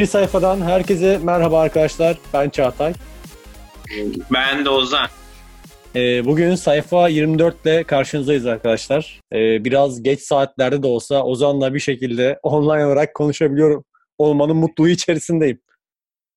Bir 0.00 0.06
sayfadan 0.06 0.60
herkese 0.60 1.18
merhaba 1.22 1.60
arkadaşlar. 1.60 2.16
Ben 2.34 2.50
Çağatay. 2.50 2.92
Ben 4.32 4.64
de 4.64 4.70
Ozan. 4.70 5.08
Ee, 5.96 6.24
bugün 6.24 6.54
sayfa 6.54 7.08
24 7.08 7.66
ile 7.66 7.84
karşınızdayız 7.84 8.46
arkadaşlar. 8.46 9.20
Ee, 9.32 9.64
biraz 9.64 10.02
geç 10.02 10.20
saatlerde 10.20 10.82
de 10.82 10.86
olsa 10.86 11.24
Ozan'la 11.24 11.74
bir 11.74 11.78
şekilde 11.78 12.38
online 12.42 12.86
olarak 12.86 13.14
konuşabiliyorum. 13.14 13.84
Olmanın 14.18 14.56
mutluluğu 14.56 14.88
içerisindeyim. 14.88 15.60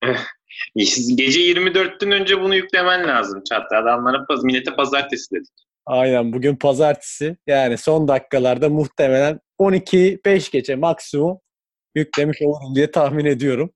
Gece 1.14 1.40
24'ten 1.40 2.10
önce 2.10 2.40
bunu 2.40 2.54
yüklemen 2.54 3.08
lazım 3.08 3.42
çattı. 3.48 3.76
Adamlara 3.76 4.26
millete 4.42 4.76
pazartesi 4.76 5.34
dedik. 5.34 5.52
Aynen 5.86 6.32
bugün 6.32 6.56
pazartesi. 6.56 7.36
Yani 7.46 7.78
son 7.78 8.08
dakikalarda 8.08 8.68
muhtemelen 8.68 9.40
12-5 9.60 10.52
gece 10.52 10.74
maksimum 10.74 11.38
yüklemiş 11.94 12.42
olurum 12.42 12.74
diye 12.74 12.90
tahmin 12.90 13.24
ediyorum. 13.24 13.70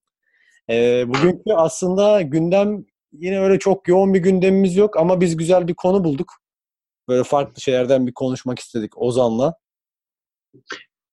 Ee, 0.71 1.05
bugünkü 1.09 1.53
aslında 1.55 2.23
gündem 2.23 2.85
yine 3.13 3.41
öyle 3.41 3.59
çok 3.59 3.89
yoğun 3.89 4.15
bir 4.15 4.19
gündemimiz 4.19 4.77
yok 4.77 4.97
ama 4.97 5.21
biz 5.21 5.37
güzel 5.37 5.69
bir 5.69 5.75
konu 5.75 6.05
bulduk. 6.05 6.33
Böyle 7.09 7.25
farklı 7.25 7.61
şeylerden 7.61 8.07
bir 8.07 8.13
konuşmak 8.15 8.59
istedik 8.59 9.03
Ozan'la. 9.03 9.55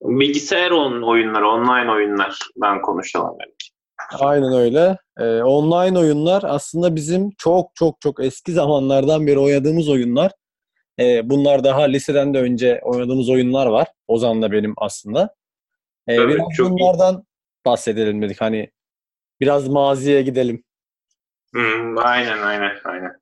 Bilgisayar 0.02 0.72
oyunları, 0.72 1.48
online 1.48 1.92
oyunlardan 1.92 2.82
konuşalım 2.82 3.38
belki. 3.40 3.76
Aynen 4.20 4.54
öyle. 4.54 4.98
Ee, 5.20 5.44
online 5.44 6.00
oyunlar 6.00 6.44
aslında 6.46 6.96
bizim 6.96 7.32
çok 7.38 7.72
çok 7.76 8.02
çok 8.02 8.24
eski 8.24 8.52
zamanlardan 8.52 9.28
beri 9.28 9.40
oynadığımız 9.40 9.90
oyunlar. 9.90 10.32
Ee, 11.00 11.30
bunlar 11.30 11.64
daha 11.64 11.82
liseden 11.82 12.34
de 12.34 12.40
önce 12.40 12.82
oynadığımız 12.84 13.30
oyunlar 13.30 13.66
var. 13.66 13.88
Ozan'la 14.08 14.52
benim 14.52 14.74
aslında. 14.78 15.36
Ee, 16.08 16.18
Tabii, 16.18 16.34
biraz 16.34 16.48
çok 16.58 16.68
iyi. 16.68 16.72
bunlardan 16.80 17.24
bahsedelim 17.66 18.22
dedik. 18.22 18.42
Hani 18.42 18.72
biraz 19.42 19.68
maziye 19.68 20.22
gidelim. 20.22 20.64
Hmm, 21.54 21.98
aynen 21.98 22.38
aynen 22.42 22.76
aynen. 22.84 23.20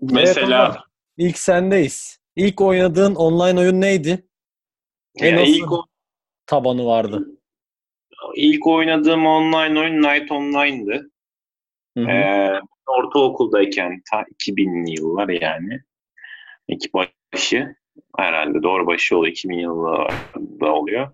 Mesela 0.00 0.66
Evet, 0.66 0.76
İlk 1.16 1.38
sendeyiz. 1.38 2.18
İlk 2.36 2.60
oynadığın 2.60 3.14
online 3.14 3.60
oyun 3.60 3.80
neydi? 3.80 4.28
ya 5.14 5.28
E, 5.28 5.36
nasıl 5.36 5.52
ilk, 5.52 5.72
o- 5.72 5.84
tabanı 6.46 6.86
vardı? 6.86 7.26
ilk 8.36 8.66
oynadığım 8.66 9.26
online 9.26 9.80
oyun 9.80 10.02
Night 10.02 10.32
Online'dı. 10.32 11.10
Hı 11.98 12.04
hı. 12.04 12.08
Ee, 12.10 12.60
ortaokuldayken 12.86 14.02
ta 14.10 14.24
2000'li 14.30 15.00
yıllar 15.00 15.28
yani. 15.28 15.80
İki 16.68 16.88
başı 16.92 17.76
herhalde 18.16 18.62
doğru 18.62 18.86
başı 18.86 19.16
oluyor 19.16 19.32
2000 19.32 19.58
yılında 19.58 20.72
oluyor. 20.72 21.10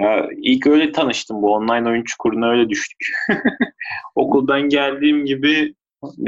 Ya, 0.00 0.28
ilk 0.36 0.66
öyle 0.66 0.92
tanıştım 0.92 1.42
bu 1.42 1.54
online 1.54 1.88
oyun 1.88 2.04
çukuruna 2.04 2.50
öyle 2.50 2.68
düştük. 2.68 2.98
Okuldan 4.14 4.62
geldiğim 4.62 5.24
gibi 5.24 5.74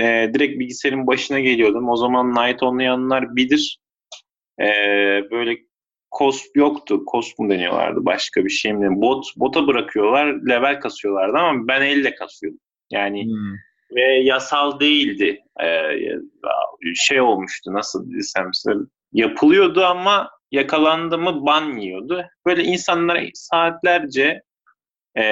e, 0.00 0.30
direkt 0.34 0.58
bilgisayarın 0.58 1.06
başına 1.06 1.40
geliyordum. 1.40 1.88
O 1.88 1.96
zaman 1.96 2.34
Night 2.34 2.62
oynayanlar 2.62 3.36
bilir. 3.36 3.78
E, 4.60 4.66
böyle 5.30 5.56
kosp 6.10 6.56
yoktu. 6.56 7.04
Kosp 7.06 7.38
mu 7.38 7.50
deniyorlardı 7.50 8.04
başka 8.04 8.44
bir 8.44 8.50
şey 8.50 8.72
mi? 8.72 9.00
Bot, 9.00 9.24
bota 9.36 9.66
bırakıyorlar. 9.66 10.26
Level 10.26 10.80
kasıyorlardı 10.80 11.36
ama 11.36 11.68
ben 11.68 11.82
elle 11.82 12.14
kasıyordum. 12.14 12.60
Yani 12.90 13.24
Hmm. 13.24 13.54
ve 13.96 14.02
yasal 14.02 14.80
değildi. 14.80 15.40
Ee, 15.62 15.98
şey 16.94 17.20
olmuştu 17.20 17.72
nasıl 17.72 18.12
desem 18.12 18.54
size 18.54 18.74
yapılıyordu 19.12 19.84
ama 19.84 20.30
yakalandı 20.52 21.18
mı 21.18 21.46
ban 21.46 21.76
yiyordu. 21.78 22.24
Böyle 22.46 22.64
insanlara 22.64 23.20
saatlerce 23.34 24.42
e, 25.18 25.24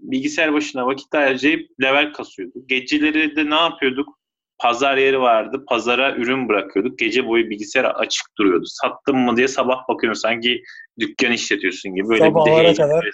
bilgisayar 0.00 0.52
başına 0.52 0.86
vakit 0.86 1.14
harcayıp 1.14 1.70
level 1.82 2.12
kasıyorduk. 2.12 2.68
Geceleri 2.68 3.36
de 3.36 3.50
ne 3.50 3.54
yapıyorduk? 3.54 4.18
Pazar 4.58 4.96
yeri 4.96 5.20
vardı. 5.20 5.64
Pazara 5.68 6.14
ürün 6.14 6.48
bırakıyorduk. 6.48 6.98
Gece 6.98 7.26
boyu 7.26 7.50
bilgisayar 7.50 7.84
açık 7.84 8.26
duruyordu. 8.38 8.64
Sattım 8.66 9.18
mı 9.18 9.36
diye 9.36 9.48
sabah 9.48 9.88
bakıyorsun 9.88 10.20
sanki 10.22 10.62
dükkan 11.00 11.32
işletiyorsun 11.32 11.94
gibi. 11.94 12.08
Böyle 12.08 12.20
bir 12.20 12.26
de 12.26 12.28
Sabahlara 12.30 12.64
heyecan. 12.64 12.88
kadar. 12.88 13.10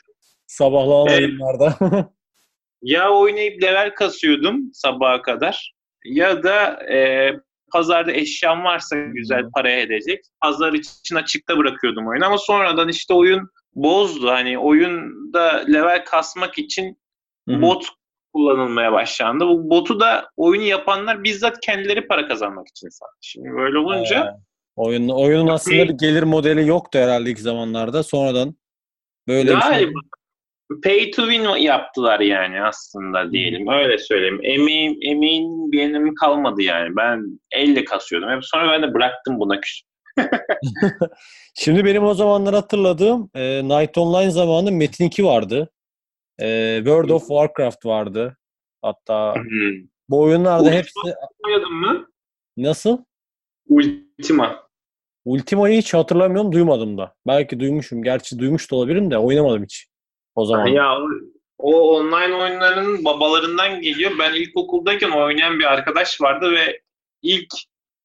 Sabahlanan 0.47 1.07
Evet. 1.09 1.19
oyunlarda. 1.19 1.75
Ya 2.83 3.11
oynayıp 3.11 3.63
level 3.63 3.95
kasıyordum 3.95 4.71
sabaha 4.73 5.23
kadar 5.23 5.75
ya 6.05 6.43
da 6.43 6.87
e, 6.93 7.31
pazarda 7.73 8.13
eşyam 8.13 8.65
varsa 8.65 8.97
güzel 8.97 9.45
paraya 9.55 9.81
edecek. 9.81 10.25
Pazar 10.43 10.73
için 10.73 11.17
açıkta 11.17 11.59
bırakıyordum 11.59 12.09
oyunu 12.09 12.27
ama 12.27 12.39
sonradan 12.39 12.89
işte 12.89 13.15
oyun 13.15 13.49
bozdu. 13.75 14.29
Hani 14.31 14.59
oyunda 14.59 15.65
level 15.69 16.05
kasmak 16.05 16.59
için 16.59 16.99
bot 17.49 17.87
kullanılmaya 18.33 18.93
başlandı. 18.93 19.47
Bu 19.47 19.71
botu 19.71 20.01
da 20.01 20.31
oyunu 20.37 20.65
yapanlar 20.65 21.25
bizzat 21.25 21.61
kendileri 21.61 22.07
para 22.07 22.29
kazanmak 22.29 22.69
için 22.69 22.89
sattı. 22.89 23.17
Şimdi 23.21 23.49
böyle 23.51 23.79
olunca 23.79 24.25
Ee, 24.25 24.41
oyun, 24.77 25.09
oyunun 25.09 25.49
aslında 25.49 25.89
bir 25.89 25.99
gelir 25.99 26.23
modeli 26.23 26.69
yoktu 26.69 26.99
herhalde 26.99 27.31
ilk 27.31 27.39
zamanlarda. 27.39 28.03
Sonradan 28.03 28.55
böyle 29.29 29.57
bir 29.57 29.61
şey. 29.61 29.93
Pay 30.85 31.11
to 31.11 31.31
win 31.31 31.43
yaptılar 31.43 32.21
yani 32.21 32.63
aslında 32.63 33.33
diyelim. 33.33 33.69
Öyle 33.69 33.99
söyleyeyim. 33.99 34.41
Emeğim, 34.43 34.99
emeğin 35.03 35.73
bir 35.73 35.89
önemi 35.89 36.15
kalmadı 36.15 36.63
yani. 36.63 36.97
Ben 36.97 37.41
elle 37.53 37.85
kasıyordum. 37.85 38.31
Hep 38.31 38.45
sonra 38.45 38.73
ben 38.73 38.83
de 38.83 38.95
bıraktım 38.95 39.41
buna 39.41 39.61
küs. 39.61 39.81
Şimdi 41.55 41.85
benim 41.85 42.05
o 42.05 42.15
zamanlar 42.15 42.55
hatırladığım 42.55 43.31
e, 43.35 43.63
Night 43.65 43.99
Online 43.99 44.31
zamanı 44.31 44.73
Metin 44.73 45.05
2 45.05 45.25
vardı. 45.25 45.71
E, 46.41 46.77
World 46.79 47.11
of 47.11 47.29
Warcraft 47.29 47.87
vardı. 47.87 48.37
Hatta 48.83 49.35
bu 50.09 50.21
oyunlarda 50.21 50.63
Ultima. 50.63 50.77
hepsi 50.77 50.99
Oynadın 51.45 51.73
mı? 51.75 52.09
nasıl? 52.57 52.99
Ultima. 53.69 54.69
Ultima'yı 55.25 55.79
hiç 55.79 55.95
hatırlamıyorum, 55.95 56.53
duymadım 56.53 56.99
da. 56.99 57.15
Belki 57.27 57.61
duymuşum. 57.61 58.03
Gerçi 58.03 58.39
duymuş 58.39 58.71
da 58.71 58.77
olabilirim 58.77 59.11
de 59.11 59.19
oynamadım 59.19 59.63
hiç. 59.63 59.89
O 60.39 60.45
zaman. 60.45 60.67
Ya 60.67 60.99
o, 61.59 61.97
online 61.99 62.35
oyunların 62.35 63.05
babalarından 63.05 63.81
geliyor. 63.81 64.11
Ben 64.19 64.35
ilkokuldayken 64.35 65.11
oynayan 65.11 65.59
bir 65.59 65.65
arkadaş 65.65 66.21
vardı 66.21 66.53
ve 66.53 66.81
ilk 67.23 67.47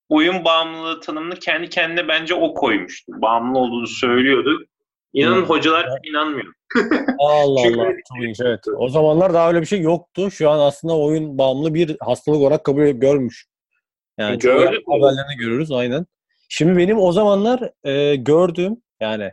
oyun 0.09 0.45
bağımlılığı 0.45 0.99
tanımını 1.01 1.35
kendi 1.35 1.69
kendine 1.69 2.07
bence 2.07 2.33
o 2.35 2.53
koymuştu. 2.53 3.11
Bağımlı 3.21 3.59
olduğunu 3.59 3.87
söylüyordu. 3.87 4.65
İnanın 5.13 5.35
Hmm. 5.41 5.49
hocalar 5.49 5.89
inanmıyor. 6.09 6.53
Allah 7.19 7.61
Çünkü- 7.63 7.79
Allah. 7.79 7.89
Çok 7.89 8.45
evet. 8.47 8.59
O 8.77 8.89
zamanlar 8.89 9.33
daha 9.33 9.47
öyle 9.49 9.61
bir 9.61 9.65
şey 9.65 9.81
yoktu. 9.81 10.31
Şu 10.31 10.49
an 10.49 10.59
aslında 10.59 10.97
oyun 10.97 11.37
bağımlı 11.37 11.73
bir 11.73 11.97
hastalık 11.99 12.39
olarak 12.41 12.63
kabul 12.63 12.81
görmüş. 12.87 13.45
Yani 14.17 14.37
Gördük 14.39 14.83
haberlerini 14.87 15.37
görürüz 15.39 15.71
aynen. 15.71 16.05
Şimdi 16.49 16.77
benim 16.77 16.97
o 16.99 17.11
zamanlar 17.11 17.71
e, 17.83 18.15
gördüğüm 18.15 18.77
yani 19.01 19.31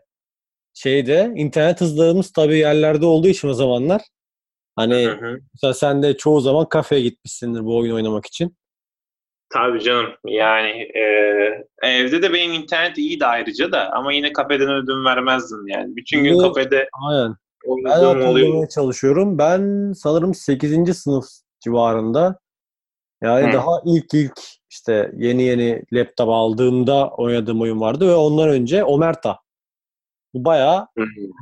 şeyde 0.82 1.32
internet 1.36 1.80
hızlarımız 1.80 2.32
tabii 2.32 2.58
yerlerde 2.58 3.06
olduğu 3.06 3.28
için 3.28 3.48
o 3.48 3.54
zamanlar 3.54 4.02
hani 4.76 5.04
Hı 5.04 5.10
hı. 5.12 5.38
mesela 5.54 5.74
sen 5.74 6.02
de 6.02 6.16
çoğu 6.16 6.40
zaman 6.40 6.68
kafeye 6.68 7.02
gitmişsindir 7.02 7.64
bu 7.64 7.78
oyun 7.78 7.94
oynamak 7.94 8.26
için. 8.26 8.56
Tabii 9.52 9.80
canım. 9.80 10.06
Yani 10.26 10.68
e, 10.70 11.02
evde 11.82 12.22
de 12.22 12.32
benim 12.32 12.52
internet 12.52 12.98
iyiydi 12.98 13.26
ayrıca 13.26 13.72
da 13.72 13.90
ama 13.92 14.12
yine 14.12 14.32
kafeden 14.32 14.70
ödün 14.70 15.04
vermezdim 15.04 15.68
yani. 15.68 15.96
Bütün 15.96 16.24
gün 16.24 16.34
Bu- 16.34 16.42
kafede 16.42 16.88
Aynen. 17.08 17.34
Ben 17.84 17.90
hatırlamaya 17.90 18.68
çalışıyorum. 18.68 19.38
Ben 19.38 19.92
sanırım 19.92 20.34
8. 20.34 20.94
sınıf 20.94 21.24
civarında 21.64 22.38
yani 23.22 23.48
Hı. 23.48 23.52
daha 23.52 23.80
ilk 23.84 24.14
ilk 24.14 24.40
işte 24.70 25.12
yeni 25.16 25.42
yeni 25.42 25.82
laptop 25.92 26.28
aldığımda 26.28 27.08
oynadığım 27.10 27.60
oyun 27.60 27.80
vardı 27.80 28.08
ve 28.08 28.14
ondan 28.14 28.48
önce 28.48 28.84
Omerta. 28.84 29.38
Bu 30.34 30.44
bayağı 30.44 30.86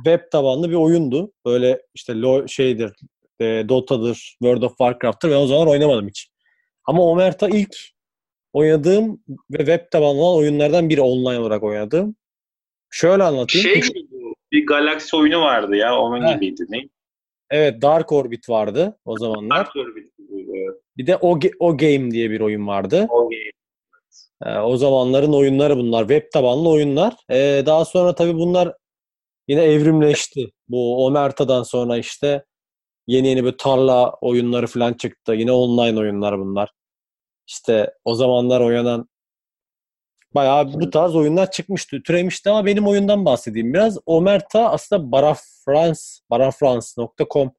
web 0.05 0.19
tabanlı 0.31 0.69
bir 0.69 0.75
oyundu. 0.75 1.31
Böyle 1.45 1.81
işte 1.93 2.21
lo 2.21 2.47
şeydir, 2.47 2.91
e, 3.39 3.69
Dota'dır, 3.69 4.15
World 4.15 4.61
of 4.61 4.77
Warcraft'tır. 4.77 5.31
Ben 5.31 5.35
o 5.35 5.47
zaman 5.47 5.67
oynamadım 5.67 6.07
hiç. 6.07 6.29
Ama 6.85 7.03
Omerta 7.03 7.49
ilk 7.49 7.75
oynadığım 8.53 9.23
ve 9.51 9.57
web 9.57 9.91
tabanlı 9.91 10.21
olan 10.21 10.37
oyunlardan 10.37 10.89
biri 10.89 11.01
online 11.01 11.39
olarak 11.39 11.63
oynadığım. 11.63 12.15
Şöyle 12.89 13.23
anlatayım. 13.23 13.67
Şey 13.67 13.81
bu, 14.11 14.33
bir 14.51 14.65
Galaxy 14.65 15.15
oyunu 15.15 15.41
vardı 15.41 15.75
ya 15.75 15.99
onun 15.99 16.27
Heh. 16.27 16.33
gibiydi. 16.33 16.65
Ne? 16.69 16.89
Evet 17.49 17.81
Dark 17.81 18.11
Orbit 18.11 18.49
vardı 18.49 18.97
o 19.05 19.17
zamanlar. 19.17 19.57
Dark 19.57 19.75
Orbit 19.75 20.13
evet. 20.31 20.81
Bir 20.97 21.07
de 21.07 21.15
o, 21.15 21.39
o 21.59 21.77
Game 21.77 22.11
diye 22.11 22.31
bir 22.31 22.39
oyun 22.39 22.67
vardı. 22.67 23.07
O 23.09 23.29
game. 23.29 23.51
Ee, 24.45 24.59
o 24.59 24.77
zamanların 24.77 25.33
oyunları 25.33 25.77
bunlar. 25.77 26.07
Web 26.07 26.31
tabanlı 26.31 26.69
oyunlar. 26.69 27.13
Ee, 27.31 27.63
daha 27.65 27.85
sonra 27.85 28.15
tabii 28.15 28.33
bunlar 28.33 28.73
yine 29.49 29.63
evrimleşti. 29.63 30.51
Bu 30.67 31.05
Omerta'dan 31.05 31.63
sonra 31.63 31.97
işte 31.97 32.45
yeni 33.07 33.27
yeni 33.27 33.45
bir 33.45 33.57
tarla 33.57 34.13
oyunları 34.21 34.67
falan 34.67 34.93
çıktı. 34.93 35.33
Yine 35.33 35.51
online 35.51 35.99
oyunlar 35.99 36.39
bunlar. 36.39 36.71
İşte 37.47 37.93
o 38.05 38.15
zamanlar 38.15 38.61
oynanan 38.61 39.09
bayağı 40.35 40.73
bu 40.73 40.89
tarz 40.89 41.15
oyunlar 41.15 41.51
çıkmıştı, 41.51 42.03
türemişti 42.03 42.49
ama 42.49 42.65
benim 42.65 42.87
oyundan 42.87 43.25
bahsedeyim 43.25 43.73
biraz. 43.73 43.97
Omerta 44.05 44.71
aslında 44.71 45.11
Barafrance, 45.11 45.99
barafrance.com 46.29 47.51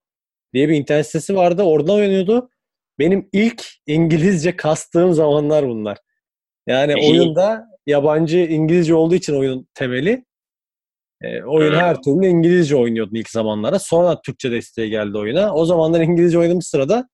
diye 0.54 0.68
bir 0.68 0.74
internet 0.74 1.06
sitesi 1.06 1.36
vardı. 1.36 1.62
Oradan 1.62 1.94
oynuyordu. 1.94 2.50
Benim 2.98 3.28
ilk 3.32 3.66
İngilizce 3.86 4.56
kastığım 4.56 5.12
zamanlar 5.12 5.68
bunlar. 5.68 5.98
Yani 6.66 6.94
oyunda 6.96 7.66
yabancı 7.86 8.38
İngilizce 8.38 8.94
olduğu 8.94 9.14
için 9.14 9.34
oyunun 9.34 9.68
temeli. 9.74 10.24
E, 11.22 11.42
oyun 11.42 11.74
her 11.74 12.02
türlü 12.02 12.26
İngilizce 12.26 12.76
oynuyordun 12.76 13.14
ilk 13.14 13.30
zamanlara. 13.30 13.78
Sonra 13.78 14.20
Türkçe 14.22 14.50
desteği 14.50 14.90
geldi 14.90 15.18
oyuna. 15.18 15.54
O 15.54 15.64
zamanlar 15.64 16.00
İngilizce 16.00 16.38
oynadığım 16.38 16.62
sırada 16.62 17.08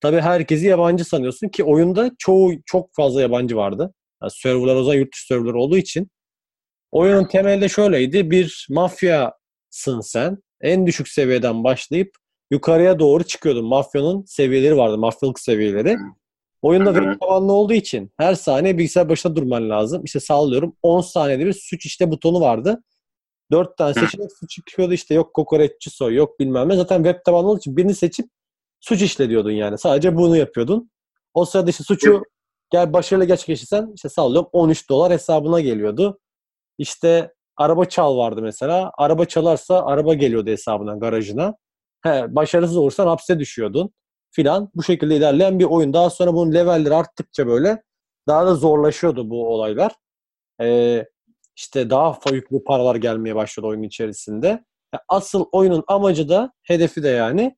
tabii 0.00 0.20
herkesi 0.20 0.66
yabancı 0.66 1.04
sanıyorsun 1.04 1.48
ki 1.48 1.64
oyunda 1.64 2.10
çoğu 2.18 2.52
çok 2.66 2.94
fazla 2.94 3.22
yabancı 3.22 3.56
vardı. 3.56 3.94
Yani 4.22 4.30
serverlar 4.30 4.76
o 4.76 4.82
zaman 4.82 4.98
yurt 4.98 5.12
dışı 5.12 5.26
serverlar 5.26 5.54
olduğu 5.54 5.76
için. 5.76 6.10
Oyunun 6.92 7.24
temelde 7.24 7.68
şöyleydi. 7.68 8.30
Bir 8.30 8.66
mafyasın 8.70 10.00
sen. 10.00 10.38
En 10.60 10.86
düşük 10.86 11.08
seviyeden 11.08 11.64
başlayıp 11.64 12.10
yukarıya 12.50 12.98
doğru 12.98 13.24
çıkıyordun. 13.24 13.64
Mafyanın 13.64 14.24
seviyeleri 14.26 14.76
vardı. 14.76 14.98
Mafyalık 14.98 15.40
seviyeleri. 15.40 15.96
Oyunda 16.62 16.94
web 16.94 17.20
tabanlı 17.20 17.52
olduğu 17.52 17.72
için 17.72 18.12
her 18.16 18.34
saniye 18.34 18.78
bilgisayar 18.78 19.08
başında 19.08 19.36
durman 19.36 19.70
lazım. 19.70 20.02
İşte 20.04 20.20
sallıyorum 20.20 20.76
10 20.82 21.00
saniyede 21.00 21.46
bir 21.46 21.52
suç 21.52 21.86
işte 21.86 22.10
butonu 22.10 22.40
vardı. 22.40 22.82
4 23.50 23.76
tane 23.76 23.94
seçenek 23.94 24.32
suç 24.40 24.50
çıkıyordu 24.50 24.92
işte 24.92 25.14
yok 25.14 25.34
kokoreççi 25.34 25.90
soy 25.90 26.14
yok 26.14 26.40
bilmem 26.40 26.68
ne. 26.68 26.76
Zaten 26.76 27.02
web 27.02 27.24
tabanlı 27.24 27.48
olduğu 27.48 27.58
için 27.58 27.76
birini 27.76 27.94
seçip 27.94 28.26
suç 28.80 29.02
işle 29.02 29.28
diyordun 29.28 29.50
yani. 29.50 29.78
Sadece 29.78 30.16
bunu 30.16 30.36
yapıyordun. 30.36 30.90
O 31.34 31.44
sırada 31.44 31.70
işte 31.70 31.84
suçu 31.84 32.22
gel 32.70 32.92
başarılı 32.92 33.24
gerçekleştirsen 33.24 33.92
işte 33.94 34.08
sallıyorum 34.08 34.48
13 34.52 34.90
dolar 34.90 35.12
hesabına 35.12 35.60
geliyordu. 35.60 36.18
İşte 36.78 37.34
araba 37.56 37.84
çal 37.84 38.16
vardı 38.16 38.42
mesela. 38.42 38.90
Araba 38.98 39.24
çalarsa 39.24 39.84
araba 39.84 40.14
geliyordu 40.14 40.50
hesabına, 40.50 40.96
garajına. 40.96 41.54
He, 42.02 42.34
başarısız 42.36 42.76
olursan 42.76 43.06
hapse 43.06 43.38
düşüyordun 43.38 43.90
filan. 44.30 44.70
Bu 44.74 44.82
şekilde 44.82 45.16
ilerleyen 45.16 45.58
bir 45.58 45.64
oyun. 45.64 45.92
Daha 45.92 46.10
sonra 46.10 46.34
bunun 46.34 46.54
levelleri 46.54 46.94
arttıkça 46.94 47.46
böyle 47.46 47.82
daha 48.28 48.46
da 48.46 48.54
zorlaşıyordu 48.54 49.30
bu 49.30 49.48
olaylar. 49.54 49.92
Ee, 50.60 51.06
işte 51.60 51.90
daha 51.90 52.10
fa- 52.10 52.34
yüklü 52.34 52.64
paralar 52.64 52.96
gelmeye 52.96 53.34
başladı 53.34 53.66
oyun 53.66 53.82
içerisinde. 53.82 54.64
Asıl 55.08 55.44
oyunun 55.52 55.84
amacı 55.88 56.28
da, 56.28 56.52
hedefi 56.62 57.02
de 57.02 57.08
yani 57.08 57.56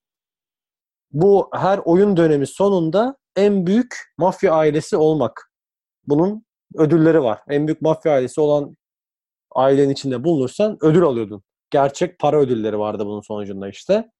bu 1.12 1.50
her 1.54 1.80
oyun 1.84 2.16
dönemi 2.16 2.46
sonunda 2.46 3.16
en 3.36 3.66
büyük 3.66 3.96
mafya 4.18 4.54
ailesi 4.54 4.96
olmak. 4.96 5.52
Bunun 6.06 6.44
ödülleri 6.76 7.22
var. 7.22 7.40
En 7.48 7.66
büyük 7.66 7.82
mafya 7.82 8.12
ailesi 8.12 8.40
olan 8.40 8.76
ailenin 9.54 9.90
içinde 9.90 10.24
bulunursan 10.24 10.78
ödül 10.80 11.02
alıyordun. 11.02 11.42
Gerçek 11.70 12.18
para 12.18 12.36
ödülleri 12.38 12.78
vardı 12.78 13.06
bunun 13.06 13.20
sonucunda 13.20 13.68
işte. 13.68 14.10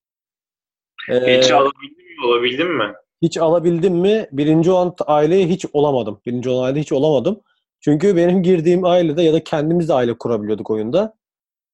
Ee, 1.11 1.39
Hiç 1.39 1.51
alabildin 1.51 2.21
mi? 2.21 2.27
Olabildin 2.27 2.77
mi? 2.77 2.95
hiç 3.23 3.39
alabildim 3.39 3.95
mi? 3.95 4.29
Birinci 4.33 4.71
olan 4.71 4.95
aileye 5.07 5.47
hiç 5.49 5.67
olamadım. 5.73 6.21
Birinci 6.27 6.51
olan 6.51 6.65
ailede 6.65 6.81
hiç 6.81 6.93
olamadım. 6.93 7.41
Çünkü 7.85 8.17
benim 8.17 8.43
girdiğim 8.43 8.85
ailede 8.85 9.23
ya 9.23 9.33
da 9.33 9.45
kendimiz 9.45 9.89
de 9.89 9.95
aile 9.95 10.19
kurabiliyorduk 10.19 10.71
oyunda. 10.71 11.15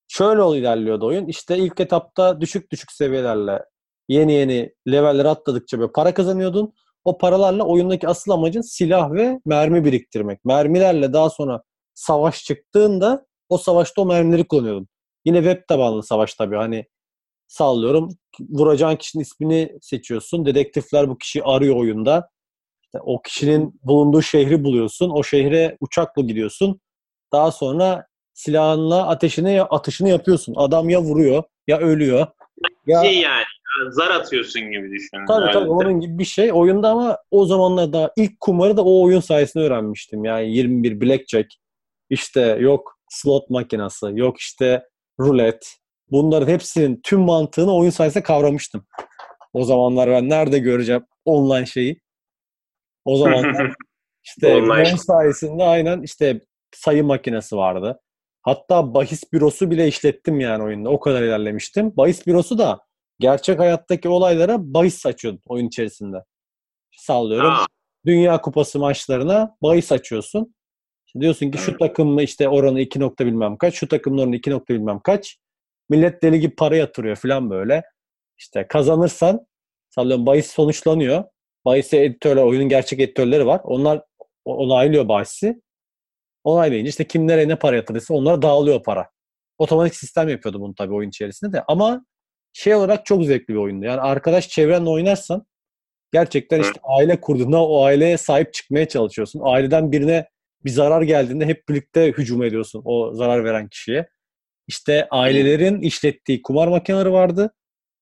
Şöyle 0.08 0.42
ol 0.42 0.56
ilerliyordu 0.56 1.06
oyun. 1.06 1.26
İşte 1.26 1.58
ilk 1.58 1.80
etapta 1.80 2.40
düşük 2.40 2.72
düşük 2.72 2.92
seviyelerle 2.92 3.64
yeni 4.08 4.32
yeni 4.32 4.74
levelleri 4.88 5.28
atladıkça 5.28 5.78
böyle 5.78 5.92
para 5.92 6.14
kazanıyordun. 6.14 6.72
O 7.04 7.18
paralarla 7.18 7.64
oyundaki 7.64 8.08
asıl 8.08 8.32
amacın 8.32 8.60
silah 8.60 9.12
ve 9.12 9.40
mermi 9.46 9.84
biriktirmek. 9.84 10.44
Mermilerle 10.44 11.12
daha 11.12 11.30
sonra 11.30 11.62
savaş 11.94 12.44
çıktığında 12.44 13.26
o 13.48 13.58
savaşta 13.58 14.02
o 14.02 14.06
mermileri 14.06 14.48
kullanıyordun. 14.48 14.88
Yine 15.24 15.38
web 15.42 15.62
tabanlı 15.68 16.02
savaş 16.02 16.34
tabii. 16.34 16.56
Hani 16.56 16.86
sallıyorum 17.48 18.08
vuracağın 18.50 18.96
kişinin 18.96 19.22
ismini 19.22 19.78
seçiyorsun. 19.82 20.46
Dedektifler 20.46 21.08
bu 21.08 21.18
kişiyi 21.18 21.44
arıyor 21.44 21.76
oyunda. 21.76 22.28
O 23.00 23.22
kişinin 23.22 23.80
bulunduğu 23.82 24.22
şehri 24.22 24.64
buluyorsun. 24.64 25.10
O 25.10 25.22
şehre 25.22 25.76
uçakla 25.80 26.22
gidiyorsun. 26.22 26.80
Daha 27.32 27.52
sonra 27.52 28.06
silahınla 28.34 29.08
ateşini 29.08 29.62
atışını 29.62 30.08
yapıyorsun. 30.08 30.54
Adam 30.56 30.88
ya 30.88 31.02
vuruyor 31.02 31.42
ya 31.66 31.78
ölüyor. 31.78 32.26
Ya 32.86 33.02
Şey 33.02 33.20
yani 33.20 33.44
zar 33.90 34.10
atıyorsun 34.10 34.62
gibi 34.62 34.90
düşün. 34.90 35.26
tabii 35.28 35.40
herhalde. 35.40 35.52
tabii 35.52 35.70
onun 35.70 36.00
gibi 36.00 36.18
bir 36.18 36.24
şey. 36.24 36.52
Oyunda 36.52 36.88
ama 36.90 37.18
o 37.30 37.46
zamanlar 37.46 37.92
daha 37.92 38.10
ilk 38.16 38.40
kumarı 38.40 38.76
da 38.76 38.84
o 38.84 39.02
oyun 39.02 39.20
sayesinde 39.20 39.64
öğrenmiştim. 39.64 40.24
Yani 40.24 40.52
21 40.52 41.00
blackjack. 41.00 41.48
İşte 42.10 42.40
yok 42.60 42.98
slot 43.10 43.50
makinesi, 43.50 44.06
yok 44.14 44.38
işte 44.38 44.84
rulet. 45.20 45.74
Bunların 46.10 46.52
hepsinin 46.52 47.00
tüm 47.04 47.20
mantığını 47.20 47.74
oyun 47.74 47.90
sayesinde 47.90 48.22
kavramıştım. 48.22 48.86
O 49.52 49.64
zamanlar 49.64 50.10
ben 50.10 50.28
nerede 50.28 50.58
göreceğim 50.58 51.04
online 51.24 51.66
şeyi? 51.66 52.00
O 53.08 53.16
zamanlar 53.16 53.74
işte 54.24 54.54
oyun 54.54 54.96
sayesinde 54.96 55.64
aynen 55.64 56.02
işte 56.02 56.40
sayı 56.74 57.04
makinesi 57.04 57.56
vardı. 57.56 58.00
Hatta 58.42 58.94
bahis 58.94 59.32
bürosu 59.32 59.70
bile 59.70 59.88
işlettim 59.88 60.40
yani 60.40 60.62
oyunda. 60.62 60.90
O 60.90 61.00
kadar 61.00 61.22
ilerlemiştim. 61.22 61.96
Bahis 61.96 62.26
bürosu 62.26 62.58
da 62.58 62.80
gerçek 63.18 63.58
hayattaki 63.58 64.08
olaylara 64.08 64.56
bahis 64.60 65.06
açıyordun 65.06 65.42
oyun 65.46 65.66
içerisinde. 65.66 66.16
Sallıyorum. 66.96 67.50
Aa, 67.50 67.66
Dünya 68.06 68.40
Kupası 68.40 68.78
maçlarına 68.78 69.56
bahis 69.62 69.92
açıyorsun. 69.92 70.54
İşte 71.06 71.20
diyorsun 71.20 71.50
ki 71.50 71.58
şu 71.58 71.70
Evet. 71.70 71.80
takım 71.80 72.08
mı 72.08 72.22
işte 72.22 72.48
oranı 72.48 72.80
2 72.80 73.00
nokta 73.00 73.26
bilmem 73.26 73.56
kaç, 73.56 73.74
şu 73.74 73.88
takımın 73.88 74.18
oranı 74.18 74.36
2 74.36 74.50
nokta 74.50 74.74
bilmem 74.74 75.00
kaç. 75.00 75.38
Millet 75.88 76.22
deli 76.22 76.40
gibi 76.40 76.54
para 76.54 76.76
yatırıyor 76.76 77.16
falan 77.16 77.50
böyle. 77.50 77.82
İşte 78.38 78.66
kazanırsan 78.68 79.46
sallıyorum 79.90 80.26
bahis 80.26 80.50
sonuçlanıyor. 80.50 81.24
Bahis 81.68 81.94
editörler, 81.94 82.42
oyunun 82.42 82.68
gerçek 82.68 83.00
editörleri 83.00 83.46
var. 83.46 83.60
Onlar 83.64 84.02
onaylıyor 84.44 85.08
bahisi. 85.08 85.62
Onaylayınca 86.44 86.88
işte 86.88 87.04
kim 87.06 87.28
nereye 87.28 87.48
ne 87.48 87.56
para 87.56 87.76
yatırdıysa 87.76 88.14
onlara 88.14 88.42
dağılıyor 88.42 88.82
para. 88.82 89.10
Otomatik 89.58 89.94
sistem 89.94 90.28
yapıyordu 90.28 90.60
bunu 90.60 90.74
tabii 90.74 90.94
oyun 90.94 91.08
içerisinde 91.08 91.52
de. 91.52 91.62
Ama 91.68 92.04
şey 92.52 92.74
olarak 92.74 93.06
çok 93.06 93.24
zevkli 93.24 93.54
bir 93.54 93.58
oyundu. 93.58 93.84
Yani 93.84 94.00
arkadaş 94.00 94.48
çevrenle 94.48 94.90
oynarsan 94.90 95.46
gerçekten 96.12 96.60
işte 96.60 96.80
aile 96.82 97.20
kurduğunda 97.20 97.64
o 97.64 97.84
aileye 97.84 98.16
sahip 98.16 98.54
çıkmaya 98.54 98.88
çalışıyorsun. 98.88 99.40
Aileden 99.44 99.92
birine 99.92 100.28
bir 100.64 100.70
zarar 100.70 101.02
geldiğinde 101.02 101.46
hep 101.46 101.68
birlikte 101.68 102.06
hücum 102.06 102.42
ediyorsun 102.42 102.82
o 102.84 103.14
zarar 103.14 103.44
veren 103.44 103.68
kişiye. 103.68 104.08
İşte 104.66 105.08
ailelerin 105.10 105.80
işlettiği 105.80 106.42
kumar 106.42 106.68
makineleri 106.68 107.12
vardı. 107.12 107.54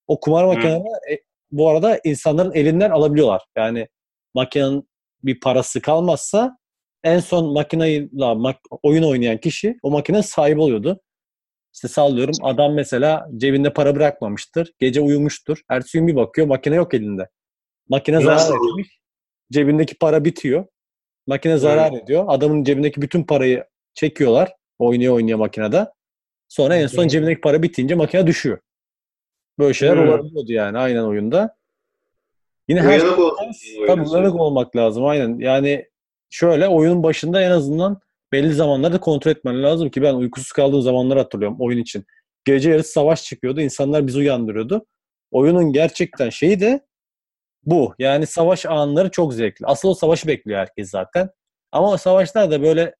O 0.06 0.20
kumar 0.20 0.44
makinelerini 0.44 0.88
e, 1.12 1.25
bu 1.50 1.69
arada 1.69 2.00
insanların 2.05 2.53
elinden 2.55 2.91
alabiliyorlar. 2.91 3.43
Yani 3.57 3.88
makinenin 4.35 4.88
bir 5.25 5.41
parası 5.41 5.81
kalmazsa 5.81 6.59
en 7.05 7.19
son 7.21 7.53
makineyle 7.53 8.09
mak- 8.17 8.79
oyun 8.83 9.03
oynayan 9.03 9.38
kişi 9.38 9.76
o 9.83 9.91
makinenin 9.91 10.23
sahibi 10.23 10.61
oluyordu. 10.61 11.00
İşte 11.75 11.88
sallıyorum 11.88 12.35
adam 12.43 12.75
mesela 12.75 13.29
cebinde 13.37 13.73
para 13.73 13.97
bırakmamıştır. 13.97 14.73
Gece 14.79 15.00
uyumuştur. 15.00 15.62
Ertesi 15.69 15.99
gün 15.99 16.07
bir 16.07 16.17
bakıyor 16.17 16.47
makine 16.47 16.75
yok 16.75 16.95
elinde. 16.95 17.29
Makine 17.88 18.21
zarar 18.21 18.37
Nasıl? 18.37 18.55
etmiş. 18.55 18.99
Cebindeki 19.53 19.99
para 19.99 20.25
bitiyor. 20.25 20.67
Makine 21.26 21.57
zarar 21.59 21.93
ediyor. 21.93 22.25
Adamın 22.29 22.65
cebindeki 22.65 23.03
bütün 23.03 23.25
parayı 23.25 23.65
çekiyorlar. 23.95 24.55
Oynuyor 24.79 25.15
oynuyor 25.15 25.38
makinede. 25.38 25.87
Sonra 26.49 26.76
en 26.76 26.87
son 26.87 27.05
Hı. 27.05 27.09
cebindeki 27.09 27.41
para 27.41 27.62
bitince 27.62 27.95
makine 27.95 28.26
düşüyor. 28.26 28.59
Böyle 29.58 29.75
şeyler 29.75 29.96
Hı. 29.96 30.00
olabiliyordu 30.00 30.52
yani 30.52 30.78
aynen 30.78 31.02
oyunda. 31.02 31.56
Yine 32.68 32.82
her 32.82 33.00
uyanık. 33.00 33.18
Tabii 33.86 34.08
uyanık 34.08 34.34
olmak 34.34 34.76
lazım 34.76 35.06
aynen. 35.06 35.38
Yani 35.38 35.86
şöyle 36.30 36.68
oyunun 36.68 37.02
başında 37.02 37.42
en 37.42 37.50
azından 37.50 38.00
belli 38.32 38.52
zamanlarda 38.52 39.00
kontrol 39.00 39.30
etmen 39.30 39.62
lazım 39.62 39.90
ki 39.90 40.02
ben 40.02 40.14
uykusuz 40.14 40.52
kaldığım 40.52 40.82
zamanları 40.82 41.18
hatırlıyorum 41.18 41.56
oyun 41.60 41.78
için. 41.78 42.04
Gece 42.44 42.70
yarısı 42.70 42.92
savaş 42.92 43.25
çıkıyordu. 43.25 43.60
insanlar 43.60 44.06
bizi 44.06 44.18
uyandırıyordu. 44.18 44.86
Oyunun 45.30 45.72
gerçekten 45.72 46.30
şeyi 46.30 46.60
de 46.60 46.86
bu. 47.64 47.94
Yani 47.98 48.26
savaş 48.26 48.66
anları 48.66 49.10
çok 49.10 49.34
zevkli. 49.34 49.66
Asıl 49.66 49.88
o 49.88 49.94
savaşı 49.94 50.28
bekliyor 50.28 50.58
herkes 50.58 50.90
zaten. 50.90 51.30
Ama 51.72 51.92
o 51.92 51.96
savaşlar 51.96 52.50
da 52.50 52.62
böyle 52.62 52.94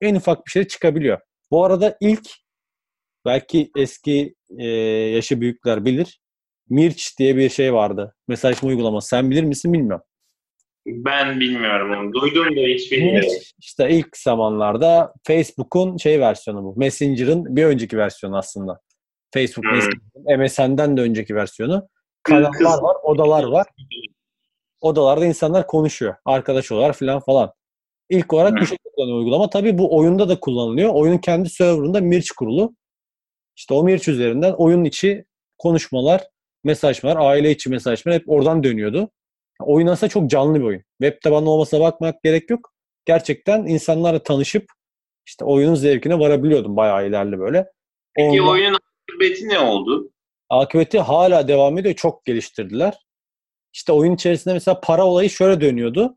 en 0.00 0.14
ufak 0.14 0.46
bir 0.46 0.50
şey 0.50 0.64
çıkabiliyor. 0.66 1.18
Bu 1.50 1.64
arada 1.64 1.96
ilk 2.00 2.28
belki 3.24 3.70
eski 3.76 4.34
e, 4.58 4.66
yaşı 5.14 5.40
büyükler 5.40 5.84
bilir. 5.84 6.20
Mirç 6.68 7.18
diye 7.18 7.36
bir 7.36 7.48
şey 7.48 7.74
vardı. 7.74 8.14
Mesajlama 8.28 8.70
uygulaması. 8.70 9.08
Sen 9.08 9.30
bilir 9.30 9.42
misin 9.44 9.72
bilmiyorum. 9.72 10.04
Ben 10.86 11.40
bilmiyorum 11.40 11.90
onu. 11.90 12.12
Duydum 12.12 12.56
da 12.56 12.60
hiç 12.60 12.92
bilmiyorum. 12.92 13.28
İşte 13.58 13.90
ilk 13.90 14.16
zamanlarda 14.16 15.14
Facebook'un 15.26 15.96
şey 15.96 16.20
versiyonu 16.20 16.64
bu. 16.64 16.74
Messenger'ın 16.76 17.56
bir 17.56 17.64
önceki 17.64 17.98
versiyonu 17.98 18.36
aslında. 18.36 18.80
Facebook 19.34 19.64
Hmm. 19.66 19.72
Messenger'ın 19.74 20.40
MSN'den 20.42 20.96
de 20.96 21.00
önceki 21.00 21.34
versiyonu. 21.34 21.88
Kanallar 22.22 22.82
var, 22.82 22.96
odalar 23.02 23.44
var. 23.44 23.66
Odalarda 24.80 25.26
insanlar 25.26 25.66
konuşuyor. 25.66 26.14
Arkadaş 26.24 26.72
olarak 26.72 26.94
falan 26.98 27.20
falan. 27.20 27.52
İlk 28.10 28.32
olarak 28.32 28.52
bu 28.52 28.56
Hmm. 28.58 28.66
şekilde 28.66 28.88
kullanıyor 28.96 29.18
uygulama. 29.18 29.50
Tabii 29.50 29.78
bu 29.78 29.96
oyunda 29.98 30.28
da 30.28 30.40
kullanılıyor. 30.40 30.90
Oyunun 30.94 31.18
kendi 31.18 31.48
serverında 31.50 32.00
Mirç 32.00 32.30
kurulu. 32.30 32.74
İşte 33.56 33.74
o 33.74 33.84
Mirç 33.84 34.08
üzerinden 34.08 34.52
oyun 34.52 34.84
içi 34.84 35.24
konuşmalar 35.58 36.28
mesajlar, 36.64 37.16
aile 37.20 37.50
içi 37.50 37.70
mesajlar 37.70 38.14
hep 38.14 38.28
oradan 38.30 38.62
dönüyordu. 38.64 39.10
Oyun 39.60 39.86
aslında 39.86 40.10
çok 40.10 40.30
canlı 40.30 40.58
bir 40.58 40.64
oyun. 40.64 40.82
Web 41.02 41.20
tabanlı 41.22 41.50
olmasına 41.50 41.80
bakmak 41.80 42.22
gerek 42.22 42.50
yok. 42.50 42.72
Gerçekten 43.04 43.66
insanlarla 43.66 44.22
tanışıp 44.22 44.66
işte 45.26 45.44
oyunun 45.44 45.74
zevkine 45.74 46.18
varabiliyordum 46.18 46.76
bayağı 46.76 47.08
ilerli 47.08 47.38
böyle. 47.38 47.70
Peki 48.14 48.42
Ondan- 48.42 48.52
oyunun 48.52 48.78
akıbeti 49.08 49.48
ne 49.48 49.58
oldu? 49.58 50.10
akıbeti 50.50 50.98
hala 50.98 51.48
devam 51.48 51.78
ediyor. 51.78 51.94
Çok 51.94 52.24
geliştirdiler. 52.24 52.94
İşte 53.72 53.92
oyun 53.92 54.14
içerisinde 54.14 54.54
mesela 54.54 54.80
para 54.80 55.06
olayı 55.06 55.30
şöyle 55.30 55.60
dönüyordu. 55.60 56.16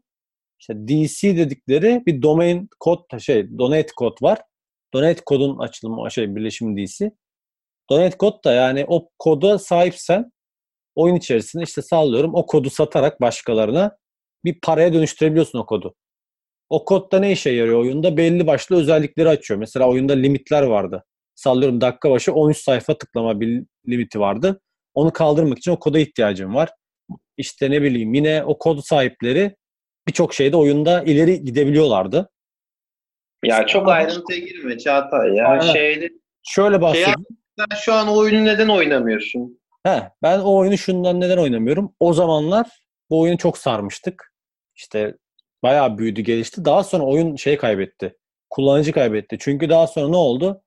İşte 0.59 0.73
DC 0.87 1.37
dedikleri 1.37 2.03
bir 2.05 2.21
domain 2.21 2.69
kod 2.79 3.19
şey 3.19 3.57
donate 3.57 3.91
kod 3.97 4.21
var. 4.21 4.39
Donate 4.93 5.21
kodun 5.25 5.57
açılımı 5.59 6.11
şey 6.11 6.35
birleşimi 6.35 6.87
DC. 6.87 7.11
Donate 7.89 8.17
kod 8.17 8.43
da 8.45 8.53
yani 8.53 8.85
o 8.87 9.09
koda 9.19 9.59
sahipsen 9.59 10.31
oyun 10.95 11.15
içerisinde 11.15 11.63
işte 11.63 11.81
sallıyorum 11.81 12.35
o 12.35 12.45
kodu 12.45 12.69
satarak 12.69 13.21
başkalarına 13.21 13.97
bir 14.45 14.59
paraya 14.61 14.93
dönüştürebiliyorsun 14.93 15.59
o 15.59 15.65
kodu. 15.65 15.95
O 16.69 16.85
kodda 16.85 17.19
ne 17.19 17.31
işe 17.31 17.49
yarıyor 17.49 17.79
oyunda? 17.79 18.17
Belli 18.17 18.47
başlı 18.47 18.75
özellikleri 18.75 19.29
açıyor. 19.29 19.59
Mesela 19.59 19.89
oyunda 19.89 20.13
limitler 20.13 20.63
vardı. 20.63 21.03
Sallıyorum 21.35 21.81
dakika 21.81 22.11
başı 22.11 22.33
13 22.33 22.57
sayfa 22.57 22.97
tıklama 22.97 23.39
bir 23.39 23.63
limiti 23.89 24.19
vardı. 24.19 24.61
Onu 24.93 25.13
kaldırmak 25.13 25.57
için 25.57 25.71
o 25.71 25.79
koda 25.79 25.99
ihtiyacım 25.99 26.55
var. 26.55 26.69
İşte 27.37 27.71
ne 27.71 27.81
bileyim 27.81 28.13
yine 28.13 28.43
o 28.43 28.57
kod 28.57 28.79
sahipleri 28.81 29.55
birçok 30.07 30.33
şeyde 30.33 30.57
oyunda 30.57 31.03
ileri 31.03 31.43
gidebiliyorlardı. 31.43 32.29
Ya 33.43 33.65
çok 33.67 33.87
ayrıntıya 33.87 34.39
girme 34.39 34.77
Çağatay 34.77 35.35
ya. 35.35 35.47
Aynen. 35.47 35.73
Şeyde, 35.73 36.09
Şöyle 36.43 36.81
bahsedeyim. 36.81 37.25
Sen 37.59 37.77
şu 37.77 37.93
an 37.93 38.07
o 38.07 38.17
oyunu 38.17 38.45
neden 38.45 38.67
oynamıyorsun? 38.67 39.59
He, 39.83 40.11
ben 40.23 40.39
o 40.39 40.55
oyunu 40.55 40.77
şundan 40.77 41.21
neden 41.21 41.37
oynamıyorum? 41.37 41.95
O 41.99 42.13
zamanlar 42.13 42.67
bu 43.09 43.19
oyunu 43.19 43.37
çok 43.37 43.57
sarmıştık. 43.57 44.33
İşte 44.75 45.17
bayağı 45.63 45.97
büyüdü, 45.97 46.21
gelişti. 46.21 46.65
Daha 46.65 46.83
sonra 46.83 47.03
oyun 47.03 47.35
şey 47.35 47.57
kaybetti. 47.57 48.17
Kullanıcı 48.49 48.91
kaybetti. 48.91 49.37
Çünkü 49.39 49.69
daha 49.69 49.87
sonra 49.87 50.09
ne 50.09 50.15
oldu? 50.15 50.61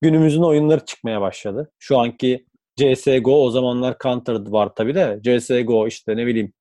Günümüzün 0.00 0.42
oyunları 0.42 0.84
çıkmaya 0.84 1.20
başladı. 1.20 1.72
Şu 1.78 1.98
anki 1.98 2.46
CSGO 2.76 3.44
o 3.44 3.50
zamanlar 3.50 3.96
Counter 4.02 4.50
var 4.50 4.74
tabii 4.76 4.94
de 4.94 5.20
CSGO 5.22 5.86
işte 5.86 6.16
ne 6.16 6.26
bileyim 6.26 6.52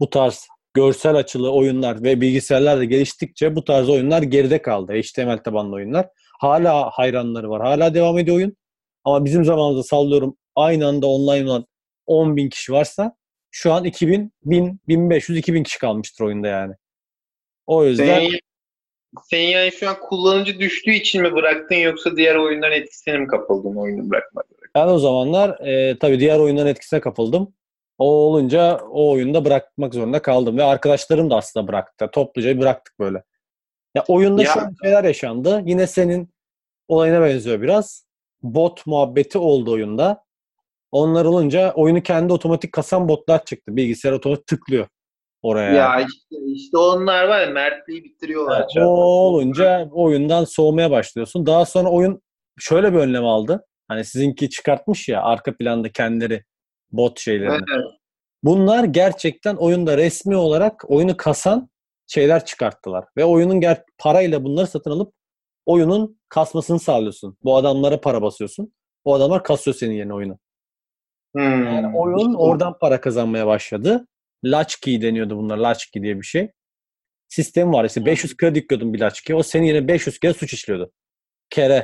bu 0.00 0.10
tarz 0.10 0.48
görsel 0.74 1.14
açılı 1.14 1.52
oyunlar 1.52 2.02
ve 2.02 2.20
bilgisayarlar 2.20 2.78
da 2.78 2.84
geliştikçe 2.84 3.56
bu 3.56 3.64
tarz 3.64 3.88
oyunlar 3.88 4.22
geride 4.22 4.62
kaldı. 4.62 4.92
HTML 4.92 5.38
tabanlı 5.38 5.76
oyunlar. 5.76 6.08
Hala 6.40 6.90
hayranları 6.90 7.50
var. 7.50 7.62
Hala 7.62 7.94
devam 7.94 8.18
ediyor 8.18 8.36
oyun. 8.36 8.56
Ama 9.04 9.24
bizim 9.24 9.44
zamanımızda 9.44 9.82
sallıyorum 9.82 10.36
aynı 10.56 10.86
anda 10.86 11.06
online 11.06 11.50
olan 11.50 11.66
10 12.06 12.36
bin 12.36 12.48
kişi 12.48 12.72
varsa 12.72 13.16
şu 13.50 13.72
an 13.72 13.84
2000, 13.84 14.32
1000, 14.44 14.80
1500, 14.88 15.38
2000 15.38 15.62
kişi 15.62 15.78
kalmıştır 15.78 16.24
oyunda 16.24 16.48
yani. 16.48 16.74
O 17.66 17.84
yüzden 17.84 18.06
Sen, 18.06 18.28
sen 19.30 19.40
yani 19.40 19.72
şu 19.72 19.88
an 19.88 20.00
kullanıcı 20.00 20.60
düştüğü 20.60 20.92
için 20.92 21.22
mi 21.22 21.32
bıraktın 21.32 21.76
yoksa 21.76 22.16
diğer 22.16 22.34
oyunların 22.34 22.76
etkisine 22.76 23.18
mi 23.18 23.26
kapıldın 23.26 23.76
oyunu 23.76 24.10
bırakmak? 24.10 24.46
ben 24.74 24.86
o 24.86 24.98
zamanlar 24.98 25.60
e, 25.66 25.98
tabii 25.98 26.20
diğer 26.20 26.38
oyunların 26.38 26.66
etkisine 26.70 27.00
kapıldım. 27.00 27.54
O 27.98 28.04
olunca 28.04 28.78
o 28.90 29.10
oyunda 29.12 29.44
bırakmak 29.44 29.94
zorunda 29.94 30.22
kaldım 30.22 30.58
ve 30.58 30.64
arkadaşlarım 30.64 31.30
da 31.30 31.36
aslında 31.36 31.68
bıraktı. 31.68 32.08
Topluca 32.12 32.60
bıraktık 32.60 32.98
böyle. 32.98 33.22
Ya 33.94 34.04
oyunda 34.08 34.42
Ya- 34.42 34.52
şöyle 34.52 34.68
şeyler 34.82 35.04
yaşandı. 35.04 35.62
Yine 35.66 35.86
senin 35.86 36.34
olayına 36.88 37.20
benziyor 37.22 37.62
biraz. 37.62 38.09
Bot 38.42 38.86
muhabbeti 38.86 39.38
oldu 39.38 39.72
oyunda. 39.72 40.24
Onlar 40.92 41.24
olunca 41.24 41.72
oyunu 41.74 42.02
kendi 42.02 42.32
otomatik 42.32 42.72
kasan 42.72 43.08
botlar 43.08 43.44
çıktı. 43.44 43.76
Bilgisayar 43.76 44.12
otomatik 44.12 44.46
tıklıyor 44.46 44.86
oraya. 45.42 45.72
Ya 45.72 46.00
işte, 46.00 46.36
işte 46.54 46.78
onlar 46.78 47.24
var 47.24 47.40
ya 47.40 47.50
mertliği 47.50 48.04
bitiriyorlar. 48.04 48.60
Evet, 48.76 48.86
o 48.86 48.90
olunca 48.90 49.88
oyundan 49.92 50.44
soğumaya 50.44 50.90
başlıyorsun. 50.90 51.46
Daha 51.46 51.66
sonra 51.66 51.88
oyun 51.88 52.22
şöyle 52.58 52.92
bir 52.92 52.98
önlem 52.98 53.26
aldı. 53.26 53.66
Hani 53.88 54.04
sizinki 54.04 54.50
çıkartmış 54.50 55.08
ya 55.08 55.22
arka 55.22 55.56
planda 55.56 55.92
kendileri 55.92 56.44
bot 56.92 57.20
şeylerini. 57.20 57.64
Evet. 57.74 57.86
Bunlar 58.42 58.84
gerçekten 58.84 59.56
oyunda 59.56 59.96
resmi 59.96 60.36
olarak 60.36 60.90
oyunu 60.90 61.16
kasan 61.16 61.70
şeyler 62.06 62.44
çıkarttılar. 62.44 63.04
Ve 63.16 63.24
oyunun 63.24 63.60
ger- 63.60 63.84
parayla 63.98 64.44
bunları 64.44 64.66
satın 64.66 64.90
alıp 64.90 65.12
oyunun 65.66 66.19
kasmasını 66.30 66.80
sağlıyorsun. 66.80 67.36
Bu 67.44 67.56
adamlara 67.56 68.00
para 68.00 68.22
basıyorsun. 68.22 68.72
Bu 69.04 69.14
adamlar 69.14 69.44
kasıyor 69.44 69.74
senin 69.74 69.94
yerine 69.94 70.14
oyunu. 70.14 70.38
Hmm. 71.34 71.64
Yani 71.64 71.98
oyun 71.98 72.34
oradan 72.34 72.78
para 72.78 73.00
kazanmaya 73.00 73.46
başladı. 73.46 74.06
Latchkey 74.44 75.02
deniyordu 75.02 75.36
bunlar. 75.36 75.56
Latchkey 75.56 76.02
diye 76.02 76.16
bir 76.16 76.26
şey. 76.26 76.50
Sistemi 77.28 77.72
var. 77.72 77.84
İşte 77.84 78.06
500 78.06 78.36
kredi 78.36 78.58
yüklüyordun 78.58 78.94
bir 78.94 79.00
latchkey'e. 79.00 79.38
O 79.38 79.42
senin 79.42 79.66
yerine 79.66 79.88
500 79.88 80.18
kere 80.18 80.34
suç 80.34 80.52
işliyordu. 80.52 80.92
Kere. 81.50 81.82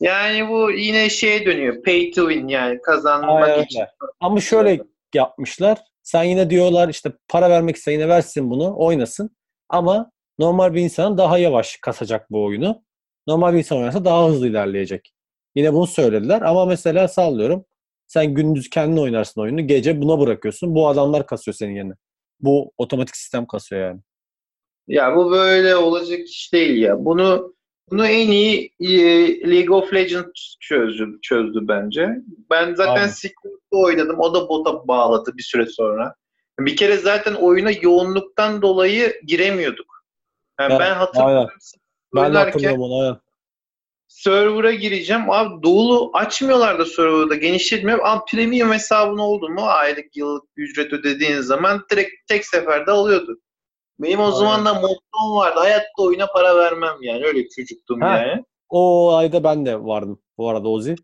Yani 0.00 0.48
bu 0.48 0.70
yine 0.70 1.10
şeye 1.10 1.46
dönüyor. 1.46 1.82
Pay 1.82 2.10
to 2.10 2.30
win 2.30 2.48
yani 2.48 2.80
kazanmak 2.82 3.48
Aynen 3.48 3.62
için. 3.62 3.84
Ama 4.20 4.40
şöyle 4.40 4.82
yapmışlar. 5.14 5.78
Sen 6.02 6.22
yine 6.22 6.50
diyorlar 6.50 6.88
işte 6.88 7.12
para 7.28 7.50
vermek 7.50 7.76
ise 7.76 7.92
yine 7.92 8.08
versin 8.08 8.50
bunu 8.50 8.74
oynasın. 8.76 9.36
Ama 9.68 10.10
normal 10.38 10.74
bir 10.74 10.80
insanın 10.80 11.18
daha 11.18 11.38
yavaş 11.38 11.76
kasacak 11.82 12.30
bu 12.30 12.44
oyunu. 12.44 12.82
Normal 13.26 13.52
bir 13.52 13.58
insan 13.58 13.78
oynarsa 13.78 14.04
daha 14.04 14.28
hızlı 14.28 14.48
ilerleyecek. 14.48 15.12
Yine 15.54 15.72
bunu 15.72 15.86
söylediler 15.86 16.42
ama 16.42 16.66
mesela 16.66 17.08
sallıyorum. 17.08 17.64
Sen 18.06 18.34
gündüz 18.34 18.70
kendin 18.70 18.96
oynarsın 18.96 19.40
oyunu. 19.40 19.66
Gece 19.66 20.00
buna 20.00 20.20
bırakıyorsun. 20.20 20.74
Bu 20.74 20.88
adamlar 20.88 21.26
kasıyor 21.26 21.54
senin 21.54 21.76
yerine. 21.76 21.92
Bu 22.40 22.72
otomatik 22.78 23.16
sistem 23.16 23.46
kasıyor 23.46 23.82
yani. 23.82 24.00
Ya 24.88 25.16
bu 25.16 25.30
böyle 25.30 25.76
olacak 25.76 26.20
iş 26.28 26.52
değil 26.52 26.82
ya. 26.82 27.04
Bunu 27.04 27.54
bunu 27.90 28.06
en 28.06 28.28
iyi 28.30 28.72
e, 28.80 28.90
League 29.50 29.76
of 29.76 29.94
Legends 29.94 30.56
çözdü, 30.60 31.18
çözdü 31.22 31.58
bence. 31.62 32.08
Ben 32.50 32.74
zaten 32.74 32.94
Aynen. 32.94 33.06
Secret'ta 33.06 33.76
oynadım. 33.76 34.20
O 34.20 34.34
da 34.34 34.48
bota 34.48 34.88
bağladı 34.88 35.32
bir 35.36 35.42
süre 35.42 35.66
sonra. 35.66 36.14
Bir 36.58 36.76
kere 36.76 36.96
zaten 36.96 37.34
oyuna 37.34 37.70
yoğunluktan 37.82 38.62
dolayı 38.62 39.20
giremiyorduk. 39.26 39.93
Yani 40.60 40.70
Evet, 40.72 40.80
ben 40.80 40.94
hatırlıyorum. 40.94 41.50
Ben 42.14 42.34
de 42.34 42.38
hatırlıyorum 42.38 42.80
onu. 42.82 43.02
Aynen. 43.02 43.16
server'a 44.08 44.72
gireceğim. 44.72 45.30
Abi 45.30 45.62
dolu 45.62 46.10
açmıyorlar 46.14 46.78
da 46.78 46.84
server'da 46.84 47.34
genişletmiyor. 47.34 47.98
Ama 47.98 48.24
premium 48.24 48.72
hesabın 48.72 49.18
oldu 49.18 49.48
mu 49.48 49.60
aylık 49.62 50.16
yıllık 50.16 50.44
ücret 50.56 50.92
ödediğin 50.92 51.40
zaman 51.40 51.82
direkt 51.90 52.10
tek 52.28 52.46
seferde 52.46 52.90
alıyordu. 52.90 53.40
Benim 53.98 54.20
o 54.20 54.24
Aynen. 54.24 54.36
zaman 54.36 54.64
da 54.64 54.74
mottom 54.74 55.34
vardı. 55.36 55.60
Hayatta 55.60 56.02
oyuna 56.02 56.26
para 56.26 56.56
vermem 56.56 56.96
yani. 57.00 57.24
Öyle 57.24 57.48
çocuktum 57.48 58.00
Ha. 58.00 58.18
yani. 58.18 58.44
O 58.68 59.12
ayda 59.14 59.44
ben 59.44 59.66
de 59.66 59.84
vardım 59.84 60.22
bu 60.38 60.48
arada 60.50 60.68
Ozi. 60.68 60.94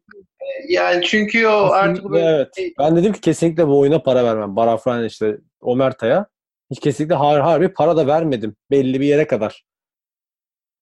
Yani 0.69 1.05
çünkü 1.05 1.47
o 1.47 1.51
artık 1.51 1.97
Kesinlikle 1.97 2.13
böyle 2.13 2.27
evet. 2.27 2.73
Ben 2.79 2.97
dedim 2.97 3.13
ki 3.13 3.21
kesinlikle 3.21 3.67
bu 3.67 3.79
oyuna 3.79 3.99
para 4.03 4.25
vermem. 4.25 4.57
Barafran 4.57 5.05
işte 5.05 5.39
Omerta'ya. 5.61 6.27
Hiç 6.71 6.81
kesinlikle 6.81 7.15
har 7.15 7.41
harbi 7.41 7.69
para 7.69 7.97
da 7.97 8.07
vermedim. 8.07 8.57
Belli 8.71 9.01
bir 9.01 9.07
yere 9.07 9.27
kadar. 9.27 9.65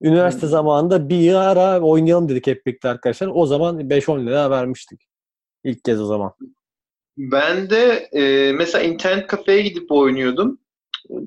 Üniversite 0.02 0.46
Hı. 0.46 0.50
zamanında 0.50 1.08
bir 1.08 1.34
ara 1.34 1.80
oynayalım 1.80 2.28
dedik 2.28 2.46
hep 2.46 2.66
birlikte 2.66 2.88
arkadaşlar. 2.88 3.30
O 3.34 3.46
zaman 3.46 3.90
5-10 3.90 4.26
lira 4.26 4.50
vermiştik. 4.50 5.00
İlk 5.64 5.84
kez 5.84 6.00
o 6.00 6.06
zaman. 6.06 6.32
Ben 7.16 7.70
de 7.70 8.08
e, 8.12 8.52
mesela 8.52 8.84
internet 8.84 9.26
kafeye 9.26 9.62
gidip 9.62 9.92
oynuyordum. 9.92 10.58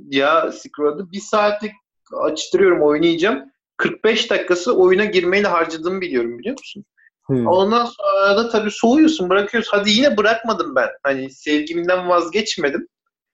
Ya 0.09 0.51
Scroll'da 0.51 1.11
bir 1.11 1.19
saatlik 1.19 1.71
açtırıyorum 2.13 2.81
oynayacağım. 2.81 3.51
45 3.77 4.29
dakikası 4.29 4.77
oyuna 4.77 5.05
girmeyle 5.05 5.47
harcadığımı 5.47 6.01
biliyorum 6.01 6.39
biliyor 6.39 6.57
musun? 6.59 6.85
Hmm. 7.25 7.47
Ondan 7.47 7.85
sonra 7.85 8.37
da 8.37 8.49
tabii 8.49 8.71
soğuyorsun 8.71 9.29
bırakıyorsun. 9.29 9.77
Hadi 9.77 9.89
yine 9.91 10.17
bırakmadım 10.17 10.75
ben. 10.75 10.89
Hani 11.03 11.31
sevgimden 11.31 12.09
vazgeçmedim. 12.09 12.87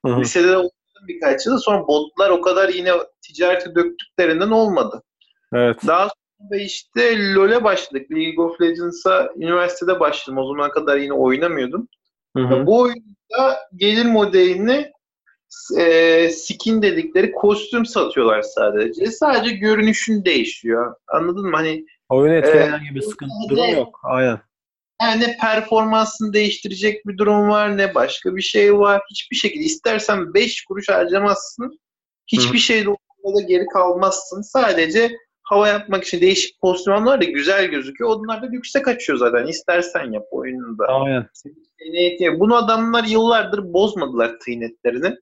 Hı 0.05 0.11
hı. 0.11 0.21
Lisede 0.21 0.57
birkaç 1.07 1.45
yıl. 1.45 1.57
Sonra 1.57 1.87
botlar 1.87 2.29
o 2.29 2.41
kadar 2.41 2.69
yine 2.69 2.91
ticarete 3.21 3.75
döktüklerinden 3.75 4.51
olmadı. 4.51 5.03
Evet. 5.53 5.77
Daha 5.87 6.09
sonra 6.09 6.61
işte 6.61 7.33
LoL'e 7.33 7.63
başladık. 7.63 8.11
League 8.11 8.45
of 8.45 8.61
Legends'a 8.61 9.29
üniversitede 9.35 9.99
başladım. 9.99 10.37
O 10.37 10.47
zamana 10.47 10.71
kadar 10.71 10.97
yine 10.97 11.13
oynamıyordum. 11.13 11.87
Hı 12.37 12.43
hı. 12.43 12.65
Bu 12.65 12.79
oyunda 12.79 13.59
gelir 13.75 14.05
modelini 14.05 14.91
e, 15.77 16.29
skin 16.29 16.81
dedikleri 16.81 17.31
kostüm 17.31 17.85
satıyorlar 17.85 18.41
sadece. 18.41 19.05
Sadece 19.05 19.55
görünüşün 19.55 20.25
değişiyor. 20.25 20.95
Anladın 21.07 21.45
mı? 21.45 21.55
Hani 21.55 21.85
Oyunu 22.09 22.35
etkileyen 22.35 22.79
Ee, 22.83 22.89
gibi 22.89 23.01
sıkıntı 23.01 23.33
durum 23.49 23.69
yok. 23.69 23.99
Aynen. 24.03 24.39
Yani 25.01 25.21
ne 25.21 25.37
performansını 25.41 26.33
değiştirecek 26.33 27.07
bir 27.07 27.17
durum 27.17 27.49
var 27.49 27.77
ne 27.77 27.95
başka 27.95 28.35
bir 28.35 28.41
şey 28.41 28.77
var. 28.77 29.01
Hiçbir 29.11 29.35
şekilde 29.35 29.63
istersen 29.63 30.33
5 30.33 30.63
kuruş 30.63 30.89
harcamazsın. 30.89 31.79
Hiçbir 32.27 32.57
şeyde 32.57 32.89
ortada 32.89 33.41
geri 33.47 33.65
kalmazsın. 33.65 34.41
Sadece 34.41 35.11
hava 35.43 35.67
yapmak 35.67 36.03
için 36.03 36.21
değişik 36.21 36.61
pozisyonlar 36.61 37.21
da 37.21 37.25
güzel 37.25 37.65
gözüküyor. 37.65 38.09
Onlar 38.09 38.41
da 38.41 38.45
yüksek 38.51 38.87
açıyor 38.87 39.19
zaten. 39.19 39.47
İstersen 39.47 40.11
yap 40.11 40.25
oyununda. 40.31 40.85
Aynen. 40.85 41.29
Bunu 42.39 42.55
adamlar 42.55 43.03
yıllardır 43.03 43.73
bozmadılar 43.73 44.39
tıynetlerini. 44.39 45.15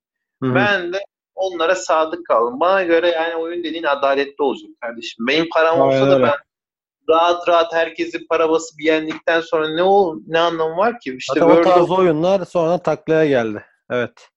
Hı 0.43 0.49
hı. 0.49 0.55
Ben 0.55 0.93
de 0.93 0.99
onlara 1.35 1.75
sadık 1.75 2.25
kaldım. 2.25 2.59
Bana 2.59 2.83
göre 2.83 3.09
yani 3.09 3.35
oyun 3.35 3.63
dediğin 3.63 3.83
adaletli 3.83 4.43
olacak 4.43 4.69
kardeşim. 4.81 5.27
Benim 5.27 5.47
param 5.53 5.79
olsa 5.79 5.97
Aynen 5.97 6.11
da 6.11 6.21
ben 6.21 6.33
rahat 7.09 7.47
rahat 7.47 7.73
herkesin 7.73 8.25
para 8.29 8.49
basıp 8.49 8.81
yendikten 8.81 9.41
sonra 9.41 9.69
ne 9.69 9.83
ol 9.83 10.19
ne 10.27 10.39
anlamı 10.39 10.77
var 10.77 10.99
ki? 10.99 11.15
İşte 11.17 11.39
Zaten 11.39 11.45
o 11.45 11.55
World 11.55 11.75
tarz 11.75 11.91
of 11.91 11.99
oyunlar 11.99 12.45
sonra 12.45 12.77
taklaya 12.77 13.25
geldi. 13.25 13.65
Evet. 13.89 14.29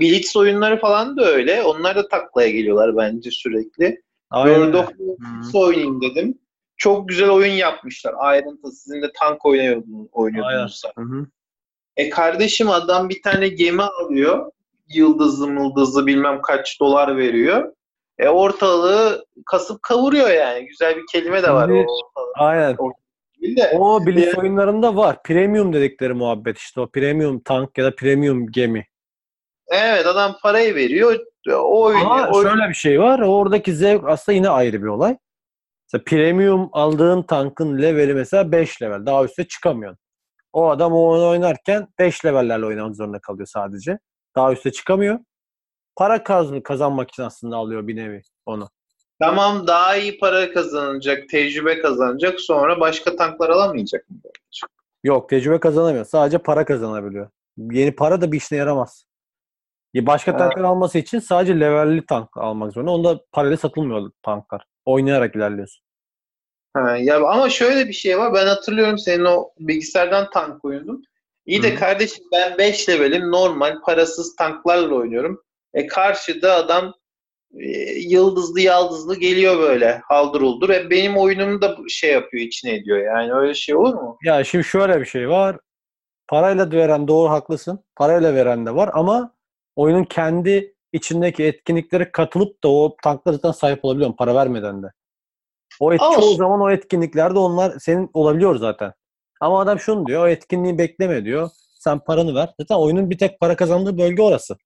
Blitz 0.00 0.36
oyunları 0.36 0.80
falan 0.80 1.16
da 1.16 1.24
öyle. 1.24 1.62
Onlar 1.62 1.96
da 1.96 2.08
taklaya 2.08 2.50
geliyorlar 2.50 2.96
bence 2.96 3.30
sürekli. 3.30 4.02
Aynen. 4.30 4.54
World 4.54 4.74
of 4.74 4.88
Warcraft 4.88 5.54
oynayayım 5.54 6.02
dedim. 6.02 6.38
Çok 6.76 7.08
güzel 7.08 7.30
oyun 7.30 7.52
yapmışlar. 7.52 8.14
Ayrıntı. 8.18 8.70
Sizin 8.70 9.02
de 9.02 9.12
tank 9.20 9.46
oynuyordunuz. 9.46 10.08
oynuyordunuz. 10.12 10.82
E 11.96 12.10
kardeşim 12.10 12.70
adam 12.70 13.08
bir 13.08 13.22
tane 13.22 13.48
gemi 13.48 13.82
alıyor. 13.82 14.52
Yıldızlı 14.88 15.48
mıldızlı 15.48 16.06
bilmem 16.06 16.42
kaç 16.42 16.80
dolar 16.80 17.16
veriyor. 17.16 17.72
E 18.20 18.28
ortalığı 18.28 19.24
kasıp 19.46 19.82
kavuruyor 19.82 20.28
yani. 20.30 20.66
Güzel 20.66 20.96
bir 20.96 21.02
kelime 21.12 21.42
de 21.42 21.50
var. 21.50 21.66
Şimdi- 21.68 21.86
o 21.88 21.92
ortalığı. 22.06 22.32
Aynen. 22.36 22.76
De. 23.56 23.76
O 23.78 24.06
Blitz 24.06 24.26
Yani- 24.26 24.40
oyunlarında 24.40 24.96
var. 24.96 25.22
Premium 25.22 25.72
dedikleri 25.72 26.14
muhabbet 26.14 26.58
işte 26.58 26.80
o 26.80 26.90
premium 26.90 27.40
tank 27.40 27.78
ya 27.78 27.84
da 27.84 27.94
premium 27.96 28.46
gemi. 28.50 28.86
Evet 29.68 30.06
adam 30.06 30.36
parayı 30.42 30.74
veriyor. 30.74 31.16
O 31.54 31.82
oyunu. 31.82 32.12
Ama 32.12 32.28
o- 32.28 32.42
şöyle 32.42 32.68
bir 32.68 32.74
şey 32.74 33.00
var. 33.00 33.20
Oradaki 33.20 33.74
zevk 33.74 34.08
aslında 34.08 34.36
yine 34.36 34.48
ayrı 34.48 34.82
bir 34.82 34.86
olay. 34.86 35.16
Mesela 35.92 36.04
premium 36.06 36.68
aldığın 36.72 37.22
tankın 37.22 37.82
leveli 37.82 38.14
mesela 38.14 38.52
5 38.52 38.82
level. 38.82 39.06
Daha 39.06 39.24
üste 39.24 39.48
çıkamıyorsun. 39.48 39.98
O 40.52 40.68
adam 40.70 40.92
o 40.92 41.08
oyunu 41.08 41.28
oynarken 41.28 41.88
5 41.98 42.24
levellerle 42.24 42.66
oynamak 42.66 42.96
zorunda 42.96 43.18
kalıyor 43.18 43.46
sadece. 43.46 43.98
Daha 44.36 44.52
üste 44.52 44.72
çıkamıyor. 44.72 45.18
Para 46.00 46.24
kaz- 46.24 46.62
kazanmak 46.62 47.10
için 47.10 47.22
aslında 47.22 47.56
alıyor 47.56 47.86
bir 47.86 47.96
nevi 47.96 48.22
onu. 48.46 48.68
Tamam 49.18 49.66
daha 49.66 49.96
iyi 49.96 50.18
para 50.18 50.52
kazanacak, 50.52 51.28
tecrübe 51.28 51.80
kazanacak. 51.80 52.40
Sonra 52.40 52.80
başka 52.80 53.16
tanklar 53.16 53.50
alamayacak 53.50 54.10
mı? 54.10 54.16
Yok 55.04 55.28
tecrübe 55.28 55.60
kazanamıyor. 55.60 56.04
Sadece 56.04 56.38
para 56.38 56.64
kazanabiliyor. 56.64 57.30
Yeni 57.56 57.94
para 57.94 58.20
da 58.20 58.32
bir 58.32 58.36
işine 58.36 58.58
yaramaz. 58.58 59.04
Ya 59.94 60.06
Başka 60.06 60.36
tanklar 60.36 60.64
alması 60.64 60.98
için 60.98 61.18
sadece 61.18 61.60
levelli 61.60 62.06
tank 62.06 62.36
almak 62.36 62.72
zorunda. 62.72 62.90
Onda 62.90 63.20
parayla 63.32 63.56
satılmıyor 63.56 64.10
tanklar. 64.22 64.64
Oynayarak 64.84 65.36
ilerliyorsun. 65.36 65.82
Ha, 66.74 66.96
ya 66.96 67.26
ama 67.26 67.50
şöyle 67.50 67.88
bir 67.88 67.92
şey 67.92 68.18
var. 68.18 68.34
Ben 68.34 68.46
hatırlıyorum 68.46 68.98
senin 68.98 69.24
o 69.24 69.50
bilgisayardan 69.58 70.30
tank 70.30 70.64
oyundun. 70.64 71.04
İyi 71.46 71.62
de 71.62 71.74
Hı. 71.74 71.78
kardeşim 71.78 72.24
ben 72.32 72.58
5 72.58 72.88
levelim 72.88 73.30
normal 73.30 73.80
parasız 73.80 74.36
tanklarla 74.36 74.94
oynuyorum. 74.94 75.42
E 75.74 75.86
karşıda 75.86 76.54
adam 76.54 76.94
e, 77.58 77.68
yıldızlı 77.92 78.60
yaldızlı 78.60 79.16
geliyor 79.16 79.58
böyle 79.58 80.00
haldır 80.08 80.40
uldur. 80.40 80.70
E 80.70 80.90
benim 80.90 81.16
oyunumu 81.16 81.62
da 81.62 81.76
şey 81.88 82.12
yapıyor 82.12 82.44
içine 82.44 82.74
ediyor. 82.74 82.98
Yani 82.98 83.32
öyle 83.32 83.54
şey 83.54 83.76
olur 83.76 83.94
mu? 83.94 84.18
Ya 84.24 84.44
şimdi 84.44 84.64
şöyle 84.64 85.00
bir 85.00 85.06
şey 85.06 85.28
var. 85.28 85.56
Parayla 86.28 86.70
veren 86.72 87.08
doğru 87.08 87.30
haklısın. 87.30 87.84
Parayla 87.96 88.34
veren 88.34 88.66
de 88.66 88.74
var 88.74 88.90
ama 88.92 89.34
oyunun 89.76 90.04
kendi 90.04 90.74
içindeki 90.92 91.44
etkinliklere 91.44 92.12
katılıp 92.12 92.64
da 92.64 92.68
o 92.68 92.96
tanklara 93.02 93.36
zaten 93.36 93.52
sahip 93.52 93.84
olabiliyorsun 93.84 94.16
para 94.16 94.34
vermeden 94.34 94.82
de. 94.82 94.86
O 95.80 95.92
et, 95.92 96.00
Ama- 96.02 96.14
çoğu 96.14 96.34
zaman 96.34 96.60
o 96.60 96.70
etkinliklerde 96.70 97.38
onlar 97.38 97.78
senin 97.78 98.10
olabiliyor 98.14 98.56
zaten. 98.56 98.92
Ama 99.40 99.60
adam 99.60 99.78
şunu 99.78 100.06
diyor, 100.06 100.24
o 100.24 100.28
etkinliği 100.28 100.78
bekleme 100.78 101.24
diyor. 101.24 101.50
Sen 101.74 101.98
paranı 101.98 102.34
ver. 102.34 102.54
Zaten 102.60 102.74
oyunun 102.74 103.10
bir 103.10 103.18
tek 103.18 103.40
para 103.40 103.56
kazandığı 103.56 103.98
bölge 103.98 104.22
orası. 104.22 104.56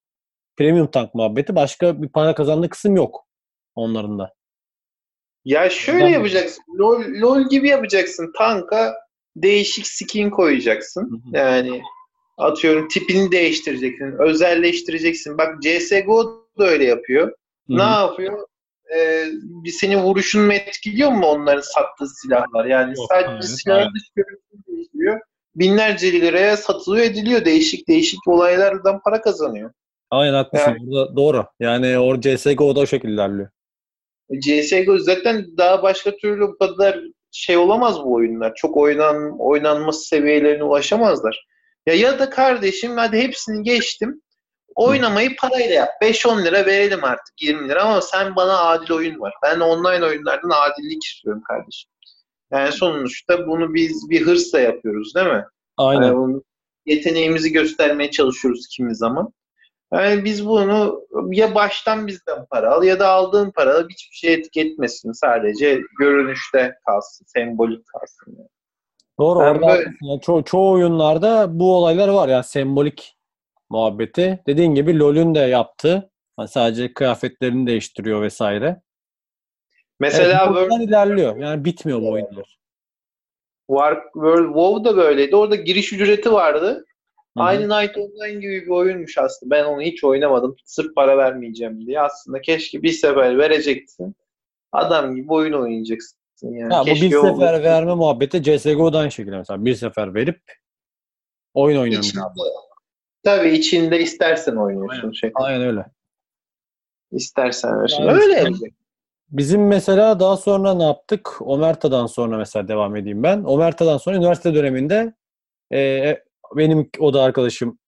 Premium 0.57 0.91
tank 0.91 1.15
muhabbeti. 1.15 1.55
Başka 1.55 2.03
bir 2.03 2.09
para 2.09 2.35
kazandığı 2.35 2.69
kısım 2.69 2.97
yok 2.97 3.27
onların 3.75 4.19
da. 4.19 4.35
Ya 5.45 5.71
şöyle 5.71 6.09
yapacaksın. 6.09 6.65
LOL, 6.79 7.03
LOL 7.21 7.49
gibi 7.49 7.69
yapacaksın. 7.69 8.33
Tanka 8.39 8.95
değişik 9.37 9.87
skin 9.87 10.31
koyacaksın. 10.31 11.23
Hı 11.33 11.39
hı. 11.39 11.45
Yani 11.45 11.83
atıyorum 12.39 12.89
tipini 12.89 13.33
değiştireceksin. 13.33 14.15
Özelleştireceksin. 14.19 15.39
Bak 15.39 15.63
CSGO 15.63 16.47
da 16.59 16.65
öyle 16.67 16.85
yapıyor. 16.85 17.29
Hı 17.29 17.77
Ne 17.77 17.83
yapıyor? 17.83 18.47
Ee, 18.97 19.25
bir 19.65 19.71
senin 19.71 20.03
vuruşunu 20.03 20.47
mu 20.47 20.53
etkiliyor 20.53 21.11
mu 21.11 21.27
onların 21.27 21.61
sattığı 21.61 22.09
silahlar? 22.09 22.65
Yani 22.65 22.95
Yok, 22.97 23.07
sadece 23.11 23.29
hayır, 23.29 23.43
silahın 23.43 23.79
hayır. 23.79 23.93
dış 23.95 24.09
görünüşünü 24.17 24.77
değiştiriyor. 24.77 25.21
Binlerce 25.57 26.13
liraya 26.13 26.57
satılıyor 26.57 27.05
ediliyor. 27.05 27.45
Değişik 27.45 27.89
değişik 27.89 28.29
olaylardan 28.29 29.01
para 29.05 29.21
kazanıyor. 29.21 29.71
Aynen 30.11 30.35
haklısın. 30.35 30.77
Burada 30.81 31.17
doğru. 31.17 31.47
Yani 31.61 31.99
o 31.99 32.21
CSGO'da 32.21 32.81
o 32.81 32.87
şekilde 32.87 33.13
ilerliyor. 33.13 33.49
E, 34.31 34.41
CSGO 34.41 34.99
zaten 34.99 35.47
daha 35.57 35.83
başka 35.83 36.17
türlü 36.17 36.41
bu 36.41 36.59
kadar 36.59 37.01
şey 37.31 37.57
olamaz 37.57 38.05
bu 38.05 38.15
oyunlar. 38.15 38.55
Çok 38.55 38.77
oynan 38.77 39.41
oynanması 39.41 40.07
seviyelerine 40.07 40.65
ulaşamazlar. 40.65 41.47
Ya 41.87 41.95
ya 41.95 42.19
da 42.19 42.31
kardeşim 42.31 42.97
hadi 42.97 43.19
hepsini 43.19 43.63
geçtim. 43.63 44.21
Oynamayı 44.75 45.37
parayla 45.37 45.75
yap. 45.75 45.91
5-10 46.03 46.45
lira 46.45 46.67
verelim 46.67 47.05
artık 47.05 47.43
20 47.43 47.69
lira 47.69 47.83
ama 47.83 48.01
sen 48.01 48.37
bana 48.37 48.59
adil 48.59 48.91
oyun 48.91 49.21
var. 49.21 49.35
Ben 49.43 49.61
online 49.61 50.05
oyunlardan 50.07 50.51
adillik 50.51 51.05
istiyorum 51.05 51.43
kardeşim. 51.49 51.91
Yani 52.53 52.73
sonuçta 52.73 53.47
bunu 53.47 53.75
biz 53.75 54.11
bir 54.11 54.27
hırsla 54.27 54.61
yapıyoruz 54.61 55.15
değil 55.15 55.27
mi? 55.27 55.45
Aynen. 55.77 56.07
Yani 56.07 56.43
yeteneğimizi 56.87 57.53
göstermeye 57.53 58.11
çalışıyoruz 58.11 58.67
kimi 58.77 58.97
zaman. 58.97 59.33
Yani 59.93 60.25
biz 60.25 60.47
bunu 60.47 61.07
ya 61.31 61.55
baştan 61.55 62.07
bizden 62.07 62.47
para 62.51 62.71
al 62.71 62.83
ya 62.83 63.01
da 63.01 63.09
aldığın 63.09 63.51
para 63.51 63.79
hiçbir 63.79 64.17
şey 64.17 64.35
etki 64.35 64.61
etmesin. 64.61 65.13
Sadece 65.13 65.81
görünüşte 65.99 66.79
kalsın, 66.87 67.27
sembolik 67.29 67.87
kalsın. 67.87 68.35
Yani. 68.39 68.49
Doğru. 69.21 69.41
Ben 69.41 69.45
orada 69.45 69.69
böyle-. 69.69 69.91
Yani 70.03 70.21
ço- 70.21 70.45
çoğu 70.45 70.73
oyunlarda 70.73 71.59
bu 71.59 71.77
olaylar 71.77 72.09
var. 72.09 72.29
Yani 72.29 72.45
sembolik 72.45 73.17
muhabbeti. 73.71 74.43
Dediğin 74.47 74.75
gibi 74.75 74.99
LoL'ün 74.99 75.35
de 75.35 75.39
yaptığı. 75.39 76.11
Hani 76.37 76.49
sadece 76.49 76.95
kıyafetlerini 76.95 77.67
değiştiriyor 77.67 78.23
vesaire. 78.23 78.83
Mesela 80.01 80.47
evet, 80.47 80.59
World, 80.59 80.89
ilerliyor. 80.89 81.37
Yani 81.37 81.65
bitmiyor 81.65 82.01
bu 82.01 82.11
oyunlar. 82.11 82.59
War, 83.67 84.03
World 84.13 84.47
WoW 84.47 84.85
da 84.85 84.97
böyleydi. 84.97 85.37
Orada 85.37 85.55
giriş 85.55 85.93
ücreti 85.93 86.33
vardı. 86.33 86.85
Hı 87.37 87.41
hı. 87.41 87.45
Aynı 87.45 87.69
Night 87.69 87.97
Online 87.97 88.41
gibi 88.41 88.63
bir 88.63 88.71
oyunmuş 88.71 89.19
aslında. 89.19 89.55
Ben 89.55 89.65
onu 89.65 89.81
hiç 89.81 90.05
oynamadım. 90.05 90.57
Sırf 90.65 90.95
para 90.95 91.19
vermeyeceğim 91.19 91.87
diye. 91.87 92.01
Aslında 92.01 92.41
keşke 92.41 92.83
bir 92.83 92.93
sefer 92.93 93.39
vereceksin. 93.39 94.17
Adam 94.73 95.17
gibi 95.17 95.33
oyun 95.33 95.53
oynayacaksın. 95.53 96.19
Yani 96.43 96.75
Ya 96.75 96.81
bu 96.81 96.87
bir 96.87 97.11
sefer 97.11 97.63
verme 97.63 97.95
muhabbeti 97.95 98.43
CSGO'da 98.43 98.99
aynı 98.99 99.11
şekilde 99.11 99.37
mesela. 99.37 99.65
Bir 99.65 99.75
sefer 99.75 100.15
verip 100.15 100.41
oyun 101.55 101.81
oynuyorum. 101.81 102.09
İçinde, 102.09 102.23
abi. 102.25 102.39
tabii 103.25 103.49
içinde 103.49 104.01
istersen 104.01 104.57
oynuyorsun. 104.57 105.13
Şey. 105.13 105.31
Aynen 105.35 105.63
öyle. 105.63 105.87
İstersen 107.13 107.69
oynuyorsun. 107.69 108.03
Yani 108.03 108.23
Öyle 108.23 108.51
işte-. 108.51 108.67
Bizim 109.31 109.67
mesela 109.67 110.21
daha 110.21 110.37
sonra 110.37 110.75
ne 110.75 110.83
yaptık? 110.83 111.37
Omerta'dan 111.41 112.07
sonra 112.07 112.37
mesela 112.37 112.69
devam 112.69 112.97
edeyim 112.97 113.23
ben. 113.23 113.45
Omerta'dan 113.45 113.97
sonra 113.97 114.17
üniversite 114.17 114.55
döneminde 114.55 115.15
e, 115.73 115.79
benim 116.57 116.91
o 116.99 117.15
da 117.15 117.23
arkadaşım 117.23 117.79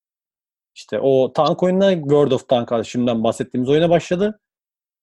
işte 0.74 1.00
o 1.00 1.33
tank 1.33 1.62
oyununa 1.62 1.92
World 1.92 2.33
of 2.33 2.48
Tank 2.48 2.87
şimdiden 2.87 3.24
bahsettiğimiz 3.24 3.70
oyuna 3.70 3.90
başladı. 3.90 4.40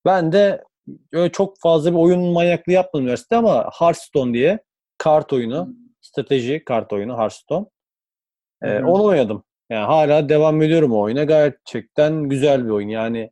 Ben 0.04 0.32
de 0.32 0.64
öyle 1.12 1.32
çok 1.32 1.60
fazla 1.60 1.92
bir 1.92 1.98
oyun 1.98 2.32
manyaklığı 2.32 2.72
yapmadım 2.72 3.04
üniversitede 3.04 3.38
ama 3.38 3.70
Hearthstone 3.78 4.34
diye 4.34 4.58
kart 4.98 5.32
oyunu, 5.32 5.74
strateji 6.00 6.64
kart 6.64 6.92
oyunu 6.92 7.18
Hearthstone. 7.18 7.66
E, 8.62 8.68
hı. 8.68 8.86
onu 8.86 9.04
oynadım. 9.04 9.44
Yani 9.70 9.86
hala 9.86 10.28
devam 10.28 10.62
ediyorum 10.62 10.92
o 10.92 11.00
oyuna. 11.00 11.24
Gerçekten 11.24 12.28
güzel 12.28 12.64
bir 12.64 12.70
oyun. 12.70 12.88
Yani 12.88 13.30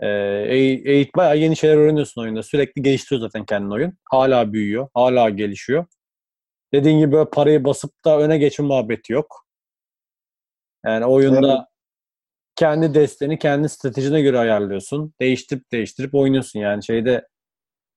e, 0.00 0.06
eğ- 0.06 0.88
eğit 0.88 1.16
bayağı 1.16 1.38
yeni 1.38 1.56
şeyler 1.56 1.76
öğreniyorsun 1.76 2.22
oyunda. 2.22 2.42
Sürekli 2.42 2.82
geliştiriyor 2.82 3.20
zaten 3.20 3.44
kendini 3.44 3.72
oyun. 3.72 3.98
Hala 4.10 4.52
büyüyor. 4.52 4.88
Hala 4.94 5.30
gelişiyor. 5.30 5.86
Dediğin 6.74 6.98
gibi 6.98 7.12
böyle 7.12 7.30
parayı 7.30 7.64
basıp 7.64 8.04
da 8.04 8.18
öne 8.18 8.38
geçme 8.38 8.66
muhabbeti 8.66 9.12
yok. 9.12 9.43
Yani 10.84 11.06
oyunda 11.06 11.54
Evet. 11.54 11.66
kendi 12.56 12.94
desteni 12.94 13.38
kendi 13.38 13.68
stratejine 13.68 14.22
göre 14.22 14.38
ayarlıyorsun. 14.38 15.14
Değiştirip 15.20 15.72
değiştirip 15.72 16.14
oynuyorsun 16.14 16.60
yani 16.60 16.84
şeyde 16.84 17.28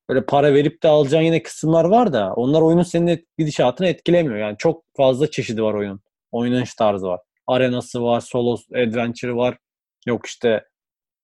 böyle 0.08 0.26
para 0.26 0.54
verip 0.54 0.82
de 0.82 0.88
alacağın 0.88 1.22
yine 1.22 1.42
kısımlar 1.42 1.84
var 1.84 2.12
da 2.12 2.34
onlar 2.34 2.62
oyunun 2.62 2.82
senin 2.82 3.28
gidişatını 3.38 3.86
etkilemiyor. 3.86 4.36
Yani 4.36 4.56
çok 4.58 4.84
fazla 4.96 5.30
çeşidi 5.30 5.62
var 5.62 5.74
oyunun. 5.74 6.00
Oynanış 6.32 6.74
tarzı 6.74 7.06
var. 7.06 7.20
Arenası 7.46 8.02
var, 8.02 8.20
solo 8.20 8.56
adventure 8.74 9.34
var. 9.34 9.58
Yok 10.06 10.26
işte 10.26 10.68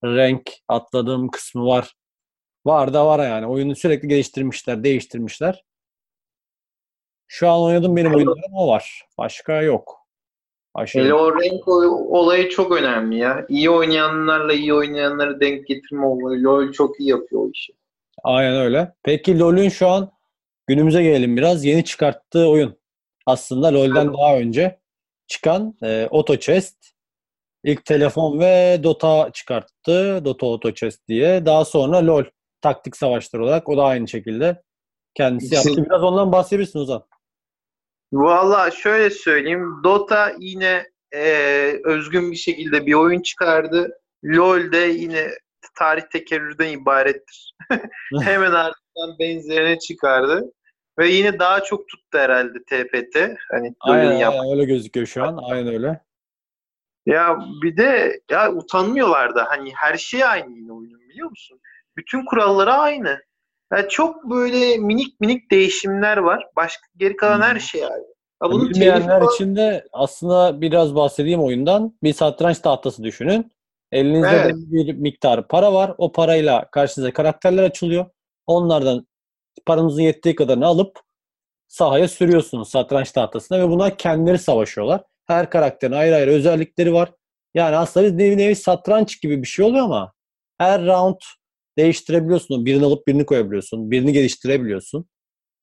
rank 0.05 0.51
atladığım 0.69 1.31
kısmı 1.31 1.67
var. 1.67 1.95
Var 2.67 2.95
da 2.95 3.07
var 3.07 3.29
yani. 3.29 3.47
Oyunu 3.47 3.77
sürekli 3.77 4.09
geliştirmişler, 4.09 4.85
değiştirmişler. 4.85 5.65
Şu 7.27 7.49
an 7.51 7.61
oynadığım 7.61 7.97
benim 7.97 8.15
oyunlarım 8.15 8.55
o 8.55 8.69
var. 8.69 9.03
Başka 9.19 9.63
yok. 9.63 10.04
Aşırı. 10.75 11.05
Hele 11.05 11.15
o 11.15 11.41
renk 11.41 11.69
olayı 11.69 12.49
çok 12.49 12.73
önemli 12.73 13.19
ya. 13.19 13.47
İyi 13.49 13.71
oynayanlarla 13.71 14.53
iyi 14.53 14.75
oynayanları 14.75 15.41
denk 15.41 15.67
getirme 15.67 16.07
olayı. 16.07 16.43
LoL 16.43 16.73
çok 16.73 17.01
iyi 17.01 17.09
yapıyor 17.09 17.43
o 17.43 17.51
işi. 17.51 17.73
Aynen 18.25 18.57
öyle. 18.57 18.93
Peki 19.03 19.39
LoL'ün 19.39 19.69
şu 19.69 19.89
an 19.89 20.11
günümüze 20.67 21.03
gelelim 21.03 21.37
biraz. 21.37 21.65
Yeni 21.65 21.85
çıkarttığı 21.85 22.49
oyun. 22.49 22.77
Aslında 23.27 23.75
LoL'den 23.75 24.15
daha 24.15 24.37
önce 24.37 24.79
çıkan 25.27 25.75
e, 25.83 26.09
Auto 26.11 26.37
Chest. 26.37 26.77
İlk 27.65 27.85
telefon 27.85 28.41
ve 28.41 28.81
Dota 28.83 29.31
çıkarttı. 29.33 30.25
Dota 30.25 30.47
Auto 30.47 30.75
Chest 30.75 31.09
diye. 31.09 31.47
Daha 31.47 31.65
sonra 31.65 32.07
LoL 32.07 32.25
taktik 32.61 32.97
savaşları 32.97 33.45
olarak 33.45 33.69
o 33.69 33.77
da 33.77 33.85
aynı 33.85 34.09
şekilde 34.09 34.63
kendisi 35.15 35.55
yaptı. 35.55 35.85
Biraz 35.91 36.03
ondan 36.03 36.33
bahsedebilirsin 36.33 36.79
Ozan. 36.79 37.05
Valla 38.15 38.71
şöyle 38.71 39.11
söyleyeyim. 39.11 39.81
Dota 39.85 40.33
yine 40.39 40.87
e, 41.15 41.23
özgün 41.85 42.33
bir 42.33 42.37
şekilde 42.37 42.87
bir 42.87 42.95
oyun 42.95 43.23
çıkardı. 43.23 43.99
LoL 44.25 44.73
de 44.73 44.79
yine 44.79 45.31
tarih 45.79 46.03
tekerrürden 46.13 46.71
ibarettir. 46.71 47.55
Hemen 48.23 48.53
ardından 48.53 49.19
benzerini 49.19 49.79
çıkardı. 49.79 50.53
Ve 50.99 51.09
yine 51.09 51.39
daha 51.39 51.63
çok 51.63 51.89
tuttu 51.89 52.19
herhalde 52.19 52.59
TPT. 52.59 53.37
Hani 53.51 53.75
Aynen, 53.81 54.13
yap- 54.13 54.35
aynen 54.35 54.53
öyle 54.53 54.65
gözüküyor 54.65 55.07
şu 55.07 55.25
an. 55.25 55.39
Aynen 55.43 55.75
öyle. 55.75 56.01
Ya 57.07 57.39
bir 57.63 57.77
de 57.77 58.21
ya 58.31 58.53
utanmıyorlar 58.53 59.35
da 59.35 59.45
hani 59.49 59.73
her 59.75 59.97
şey 59.97 60.25
aynı 60.25 60.57
yine 60.59 60.73
oyunun 60.73 61.01
biliyor 61.09 61.31
musun? 61.31 61.61
Bütün 61.97 62.25
kuralları 62.25 62.73
aynı. 62.73 63.21
Ya 63.77 63.89
çok 63.89 64.31
böyle 64.31 64.77
minik 64.79 65.21
minik 65.21 65.51
değişimler 65.51 66.17
var. 66.17 66.47
Başka 66.57 66.83
geri 66.97 67.17
kalan 67.17 67.41
her 67.41 67.59
şey 67.61 67.85
aynı. 67.85 68.05
Ya 68.43 68.51
bunun 68.51 68.71
Bilmeyenler 68.71 69.21
telifi- 69.21 69.35
için 69.35 69.57
de 69.57 69.85
aslında 69.93 70.61
biraz 70.61 70.95
bahsedeyim 70.95 71.43
oyundan. 71.43 71.99
Bir 72.03 72.13
satranç 72.13 72.59
tahtası 72.59 73.03
düşünün. 73.05 73.53
Elinizde 73.93 74.29
Evet. 74.29 74.55
bir 74.57 74.93
miktar 74.95 75.49
para 75.49 75.73
var. 75.73 75.95
O 75.99 76.13
parayla 76.13 76.69
karşınıza 76.73 77.13
karakterler 77.13 77.63
açılıyor. 77.63 78.07
Onlardan 78.47 79.07
paranızın 79.67 80.03
yettiği 80.03 80.35
kadarını 80.35 80.67
alıp 80.67 80.99
sahaya 81.69 82.09
sürüyorsunuz 82.09 82.69
satranç 82.71 83.13
tahtasına 83.13 83.59
ve 83.59 83.69
bunlar 83.69 83.97
kendileri 83.99 84.39
savaşıyorlar. 84.39 85.03
Her 85.27 85.51
karakterin 85.51 85.93
ayrı 85.93 86.15
ayrı 86.15 86.31
özellikleri 86.31 86.93
var. 86.93 87.13
Yani 87.55 87.77
aslında 87.77 88.07
bir 88.07 88.19
nevi 88.25 88.39
nevi 88.39 88.57
satranç 88.57 89.21
gibi 89.21 89.43
bir 89.43 89.47
şey 89.47 89.65
oluyor 89.65 89.85
ama 89.85 90.13
her 90.59 90.87
round 90.87 91.17
değiştirebiliyorsun. 91.79 92.67
Birini 92.67 92.85
alıp 92.85 93.07
birini 93.07 93.27
koyabiliyorsun. 93.27 93.91
Birini 93.91 94.13
geliştirebiliyorsun. 94.13 95.07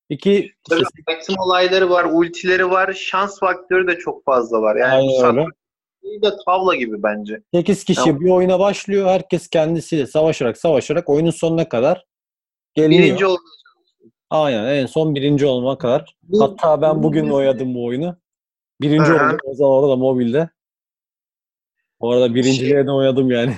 İki 0.08 0.52
Tabii 0.70 0.84
olayları 1.38 1.90
var, 1.90 2.04
ultileri 2.04 2.70
var, 2.70 2.92
şans 2.92 3.40
faktörü 3.40 3.88
de 3.88 3.98
çok 3.98 4.24
fazla 4.24 4.62
var. 4.62 4.76
Yani 4.76 5.08
bu 5.08 5.24
Aynen 5.24 5.46
öyle. 6.02 6.22
da 6.22 6.36
tavla 6.46 6.74
gibi 6.74 7.02
bence. 7.02 7.42
8 7.54 7.84
kişi 7.84 8.04
Tamam. 8.04 8.20
bir 8.20 8.30
oyuna 8.30 8.58
başlıyor. 8.58 9.06
Herkes 9.06 9.48
kendisiyle 9.48 10.06
savaşarak 10.06 10.58
savaşarak 10.58 11.08
oyunun 11.08 11.30
sonuna 11.30 11.68
kadar 11.68 12.04
geliniyor. 12.74 13.02
Birinci 13.02 13.26
oldu. 13.26 13.40
Aynen 14.30 14.64
en 14.64 14.86
son 14.86 15.14
birinci 15.14 15.46
olma 15.46 15.78
kadar. 15.78 16.16
Hatta 16.38 16.82
ben 16.82 17.02
bugün 17.02 17.30
oynadım 17.30 17.74
bu 17.74 17.84
oyunu. 17.84 18.16
Birinci 18.80 19.12
Aha. 19.12 19.26
oldum 19.26 19.38
o 19.44 19.54
zaman 19.54 19.72
orada 19.72 19.96
mobilde. 19.96 20.48
Bu 22.00 22.12
arada 22.12 22.34
birinciliğe 22.34 22.86
de 22.86 22.90
oynadım 22.90 23.30
yani. 23.30 23.54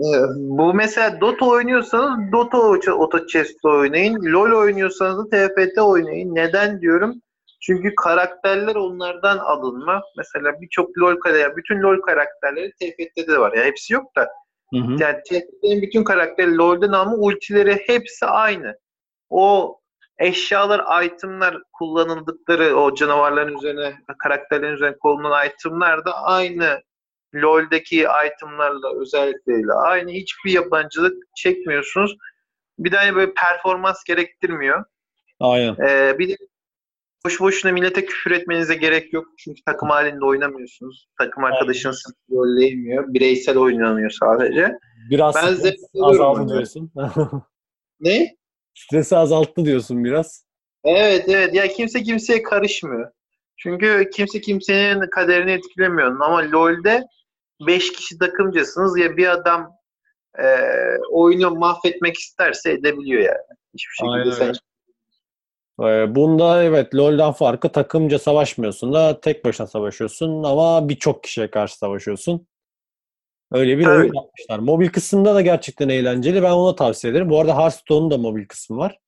Ee, 0.00 0.04
Bu 0.36 0.74
mesela 0.74 1.20
Dota 1.20 1.46
oynuyorsanız 1.46 2.32
Dota 2.32 2.58
Auto 2.92 3.26
Chess 3.26 3.54
oynayın. 3.64 4.32
LoL 4.32 4.52
oynuyorsanız 4.58 5.18
da 5.18 5.48
TFT 5.48 5.78
oynayın. 5.78 6.34
Neden 6.34 6.80
diyorum? 6.80 7.22
Çünkü 7.60 7.94
karakterler 7.94 8.74
onlardan 8.74 9.38
alınma. 9.38 10.02
Mesela 10.16 10.60
birçok 10.60 10.98
LoL 10.98 11.16
karakter, 11.20 11.56
bütün 11.56 11.82
LoL 11.82 12.00
karakterleri 12.00 12.72
TFT'de 12.72 13.26
de 13.32 13.38
var. 13.38 13.52
Ya 13.52 13.64
hepsi 13.64 13.92
yok 13.94 14.16
da. 14.16 14.28
Hı 14.72 14.78
hı. 14.78 14.96
Yani 14.98 15.16
TFT'nin 15.28 15.82
bütün 15.82 16.04
karakteri 16.04 16.56
LoL'den 16.56 16.92
alma 16.92 17.16
ultileri 17.16 17.82
hepsi 17.86 18.26
aynı. 18.26 18.76
O 19.30 19.78
eşyalar, 20.18 21.04
itemler 21.04 21.56
kullanıldıkları 21.72 22.76
o 22.76 22.94
canavarların 22.94 23.56
üzerine, 23.56 23.94
karakterlerin 24.18 24.74
üzerine 24.74 24.96
kullanılan 24.98 25.46
itemler 25.46 26.04
de 26.04 26.10
aynı 26.10 26.82
LoL'deki 27.34 28.06
itemlarla, 28.26 29.00
özellikleriyle 29.00 29.72
aynı. 29.72 30.10
Hiçbir 30.10 30.52
yabancılık 30.52 31.22
çekmiyorsunuz. 31.36 32.16
Bir 32.78 32.92
de 32.92 32.96
hani 32.96 33.14
böyle 33.14 33.32
performans 33.34 34.04
gerektirmiyor. 34.04 34.84
Aynen. 35.40 35.76
Ee, 35.88 36.18
bir 36.18 36.28
de 36.28 36.36
boş 37.24 37.40
boşuna 37.40 37.72
millete 37.72 38.04
küfür 38.04 38.30
etmenize 38.30 38.74
gerek 38.74 39.12
yok. 39.12 39.24
Çünkü 39.38 39.62
takım 39.66 39.88
halinde 39.88 40.24
oynamıyorsunuz. 40.24 41.08
Takım 41.18 41.44
arkadaşınız 41.44 42.02
sizi 42.06 42.38
rolleyemiyor. 42.38 43.14
Bireysel 43.14 43.58
oynanıyor 43.58 44.10
sadece. 44.10 44.72
Biraz 45.10 45.34
Ben 45.34 45.54
stres 45.54 45.80
azaldı 46.02 46.48
diyorsun. 46.54 46.92
Ne? 48.00 48.36
Stresi 48.74 49.16
azalttı 49.16 49.64
diyorsun 49.64 50.04
biraz. 50.04 50.46
Evet 50.84 51.24
evet 51.28 51.54
ya 51.54 51.68
kimse 51.68 52.02
kimseye 52.02 52.42
karışmıyor. 52.42 53.10
Çünkü 53.56 54.10
kimse 54.14 54.40
kimsenin 54.40 55.10
kaderini 55.10 55.50
etkilemiyor. 55.50 56.20
Ama 56.20 56.52
LoL'de 56.52 57.04
5 57.66 57.92
kişi 57.92 58.18
takımcasınız 58.18 58.98
ya 58.98 59.16
bir 59.16 59.28
adam 59.28 59.72
e, 60.38 60.46
oyunu 61.10 61.50
mahvetmek 61.50 62.16
isterse 62.16 62.72
edebiliyor 62.72 63.22
yani. 63.22 63.58
Hiçbir 63.74 63.94
şekilde 63.94 64.12
Aynen 64.12 64.30
sen 64.30 64.54
Bunda 66.14 66.62
evet 66.62 66.94
LoL'dan 66.94 67.32
farkı 67.32 67.68
takımca 67.68 68.18
savaşmıyorsun 68.18 68.92
da 68.92 69.20
tek 69.20 69.44
başına 69.44 69.66
savaşıyorsun 69.66 70.42
ama 70.42 70.88
birçok 70.88 71.22
kişiye 71.22 71.50
karşı 71.50 71.78
savaşıyorsun. 71.78 72.46
Öyle 73.52 73.78
bir 73.78 73.84
Tabii. 73.84 73.94
oyun 73.94 74.14
yapmışlar. 74.14 74.58
Mobil 74.58 74.88
kısmında 74.88 75.34
da 75.34 75.40
gerçekten 75.40 75.88
eğlenceli. 75.88 76.42
Ben 76.42 76.50
ona 76.50 76.74
tavsiye 76.74 77.10
ederim. 77.10 77.30
Bu 77.30 77.40
arada 77.40 77.58
Hearthstone'un 77.58 78.10
da 78.10 78.18
mobil 78.18 78.46
kısmı 78.46 78.76
var. 78.76 78.98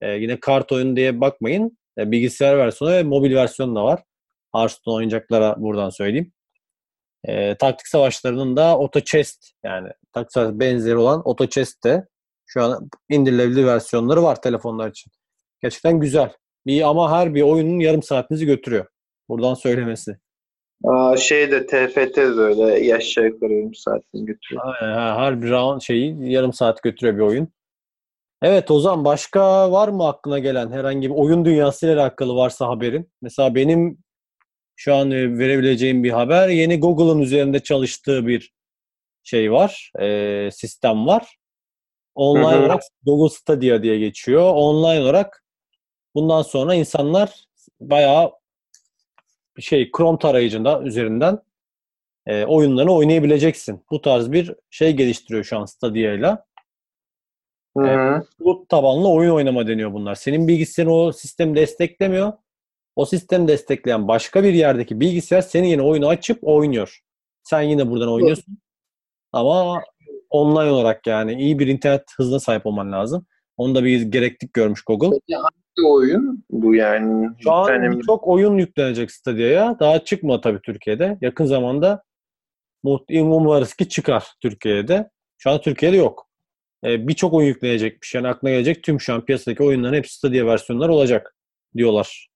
Ee, 0.00 0.12
yine 0.12 0.40
kart 0.40 0.72
oyunu 0.72 0.96
diye 0.96 1.20
bakmayın. 1.20 1.78
Ee, 1.98 2.10
bilgisayar 2.10 2.58
versiyonu 2.58 2.94
ve 2.94 3.02
mobil 3.02 3.34
versiyonu 3.34 3.76
da 3.76 3.84
var. 3.84 4.02
Hearthstone 4.54 4.94
oynayacaklara 4.94 5.54
buradan 5.58 5.90
söyleyeyim. 5.90 6.32
Ee, 7.24 7.54
taktik 7.54 7.86
savaşlarının 7.86 8.56
da 8.56 8.64
Auto 8.64 9.00
Chest 9.00 9.50
yani 9.64 9.88
taktik 10.12 10.32
savaş 10.32 10.54
benzeri 10.54 10.96
olan 10.96 11.22
Auto 11.24 11.46
Chest 11.46 11.84
de 11.84 12.06
şu 12.46 12.62
an 12.62 12.90
indirilebilir 13.08 13.66
versiyonları 13.66 14.22
var 14.22 14.42
telefonlar 14.42 14.90
için. 14.90 15.12
Gerçekten 15.62 16.00
güzel. 16.00 16.32
Bir, 16.66 16.88
ama 16.88 17.12
her 17.12 17.34
bir 17.34 17.42
oyunun 17.42 17.80
yarım 17.80 18.02
saatinizi 18.02 18.46
götürüyor. 18.46 18.86
Buradan 19.28 19.54
söylemesi. 19.54 20.16
Aa, 20.84 21.16
şey 21.16 21.50
de 21.50 21.66
TFT 21.66 22.16
de 22.16 22.20
öyle 22.20 22.94
aşağı 22.94 23.24
yukarı 23.24 23.52
yarım 23.52 23.74
saatini 23.74 24.26
götürüyor. 24.26 24.62
Aynen, 24.64 24.94
ha, 24.94 25.16
her 25.18 25.42
bir 25.42 25.50
round 25.50 25.80
şeyi 25.80 26.32
yarım 26.32 26.52
saat 26.52 26.82
götürüyor 26.82 27.16
bir 27.16 27.22
oyun. 27.22 27.48
Evet 28.42 28.70
Ozan 28.70 29.04
başka 29.04 29.72
var 29.72 29.88
mı 29.88 30.08
aklına 30.08 30.38
gelen 30.38 30.70
herhangi 30.70 31.10
bir 31.10 31.14
oyun 31.14 31.44
dünyasıyla 31.44 32.02
alakalı 32.02 32.36
varsa 32.36 32.68
haberin? 32.68 33.10
Mesela 33.22 33.54
benim 33.54 33.98
şu 34.80 34.94
an 34.94 35.10
e, 35.10 35.38
verebileceğim 35.38 36.04
bir 36.04 36.10
haber 36.10 36.48
yeni 36.48 36.80
Google'ın 36.80 37.20
üzerinde 37.20 37.60
çalıştığı 37.60 38.26
bir 38.26 38.52
şey 39.22 39.52
var, 39.52 39.92
e, 40.00 40.48
sistem 40.52 41.06
var. 41.06 41.36
Online 42.14 42.46
Hı 42.46 42.50
hı. 42.50 42.58
olarak 42.58 42.82
Google 43.02 43.34
Stadia 43.34 43.82
diye 43.82 43.98
geçiyor. 43.98 44.42
Online 44.54 45.00
olarak 45.00 45.44
bundan 46.14 46.42
sonra 46.42 46.74
insanlar 46.74 47.44
bayağı 47.80 48.32
bir 49.56 49.62
şey 49.62 49.90
Chrome 49.96 50.18
tarayıcında 50.18 50.82
üzerinden 50.82 51.38
e, 52.26 52.44
oyunlarını 52.44 52.94
oynayabileceksin. 52.94 53.84
Bu 53.90 54.00
tarz 54.00 54.32
bir 54.32 54.54
şey 54.70 54.92
geliştiriyor 54.92 55.44
şu 55.44 55.58
an 55.58 55.64
Stadia'yla. 55.64 56.46
Hı 57.76 57.82
hı. 57.82 58.26
Bulut 58.40 58.68
tabanlı 58.68 59.08
oyun 59.08 59.30
oynama 59.30 59.66
deniyor 59.66 59.92
bunlar. 59.92 60.14
Senin 60.14 60.48
bilgisayarın 60.48 60.92
o 60.92 61.12
sistemi 61.12 61.56
desteklemiyor. 61.56 62.32
O 62.96 63.04
sistemi 63.04 63.48
destekleyen 63.48 64.08
başka 64.08 64.44
bir 64.44 64.54
yerdeki 64.54 65.00
bilgisayar 65.00 65.40
senin 65.40 65.68
yine 65.68 65.82
oyunu 65.82 66.08
açıp 66.08 66.38
oynuyor. 66.42 66.98
Sen 67.42 67.60
yine 67.62 67.90
buradan 67.90 68.12
oynuyorsun. 68.12 68.58
Ama 69.32 69.82
online 70.30 70.70
olarak 70.70 71.06
yani 71.06 71.42
iyi 71.42 71.58
bir 71.58 71.66
internet 71.66 72.02
hızına 72.16 72.40
sahip 72.40 72.66
olman 72.66 72.92
lazım. 72.92 73.26
Onu 73.56 73.74
da 73.74 73.84
bir 73.84 74.02
gereklilik 74.02 74.54
görmüş 74.54 74.82
Google. 74.82 75.18
Bir 75.78 75.84
oyun 75.84 76.44
bu 76.50 76.74
yani. 76.74 77.28
Şu 77.42 77.52
an 77.52 77.66
tane- 77.66 78.00
çok 78.06 78.28
oyun 78.28 78.58
yüklenecek 78.58 79.12
Stadia'ya. 79.12 79.76
Daha 79.80 80.04
çıkma 80.04 80.40
tabii 80.40 80.60
Türkiye'de. 80.62 81.18
Yakın 81.20 81.44
zamanda 81.44 82.02
umarız 83.10 83.74
ki 83.74 83.88
çıkar 83.88 84.26
Türkiye'de. 84.40 85.10
Şu 85.38 85.50
an 85.50 85.60
Türkiye'de 85.60 85.96
yok. 85.96 86.28
Ee, 86.84 87.08
Birçok 87.08 87.34
oyun 87.34 87.48
yüklenecekmiş. 87.48 88.14
Yani 88.14 88.28
aklına 88.28 88.50
gelecek 88.52 88.82
tüm 88.82 89.00
şu 89.00 89.14
an 89.14 89.24
piyasadaki 89.24 89.62
oyunların 89.62 89.94
hepsi 89.96 90.14
Stadia 90.14 90.46
versiyonları 90.46 90.92
olacak 90.92 91.36
diyorlar. 91.76 92.29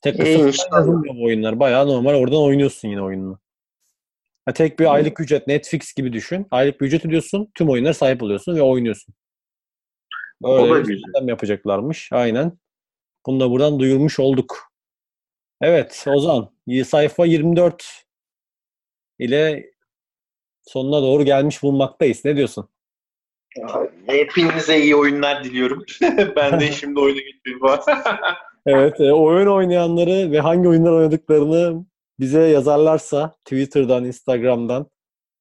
Tek 0.00 0.20
kısım 0.20 0.46
inşallah. 0.46 0.78
yazılmıyor 0.78 1.14
bu 1.14 1.24
oyunlar. 1.24 1.60
Bayağı 1.60 1.86
normal 1.88 2.14
oradan 2.14 2.42
oynuyorsun 2.42 2.88
yine 2.88 3.02
oyununu. 3.02 3.38
Ha, 4.46 4.52
tek 4.52 4.78
bir 4.78 4.94
aylık 4.94 5.20
ücret 5.20 5.46
Netflix 5.46 5.94
gibi 5.94 6.12
düşün. 6.12 6.46
Aylık 6.50 6.80
bir 6.80 6.86
ücret 6.86 7.04
ödüyorsun. 7.06 7.50
Tüm 7.54 7.68
oyunlara 7.70 7.94
sahip 7.94 8.22
oluyorsun 8.22 8.56
ve 8.56 8.62
oynuyorsun. 8.62 9.14
O 10.42 10.58
da 10.58 10.62
Öyle 10.62 10.74
bir 10.74 10.88
güzel. 10.88 11.04
sistem 11.04 11.28
yapacaklarmış. 11.28 12.12
Aynen. 12.12 12.58
Bunu 13.26 13.40
da 13.40 13.50
buradan 13.50 13.80
duyurmuş 13.80 14.18
olduk. 14.20 14.72
Evet 15.60 16.04
Ozan. 16.08 16.50
y- 16.66 16.84
Sayfa 16.84 17.26
24 17.26 18.04
ile 19.18 19.70
sonuna 20.62 21.02
doğru 21.02 21.24
gelmiş 21.24 21.62
bulunmaktayız. 21.62 22.24
Ne 22.24 22.36
diyorsun? 22.36 22.68
Hepinize 24.06 24.80
iyi 24.80 24.96
oyunlar 24.96 25.44
diliyorum. 25.44 25.84
ben 26.36 26.60
de 26.60 26.72
şimdi 26.72 27.00
oyuna 27.00 27.20
geçeyim. 27.20 27.60
Evet, 28.66 29.00
e, 29.00 29.12
oyun 29.12 29.46
oynayanları 29.46 30.32
ve 30.32 30.40
hangi 30.40 30.68
oyunlar 30.68 30.92
oynadıklarını 30.92 31.84
bize 32.20 32.40
yazarlarsa 32.42 33.34
Twitter'dan, 33.44 34.04
Instagram'dan, 34.04 34.86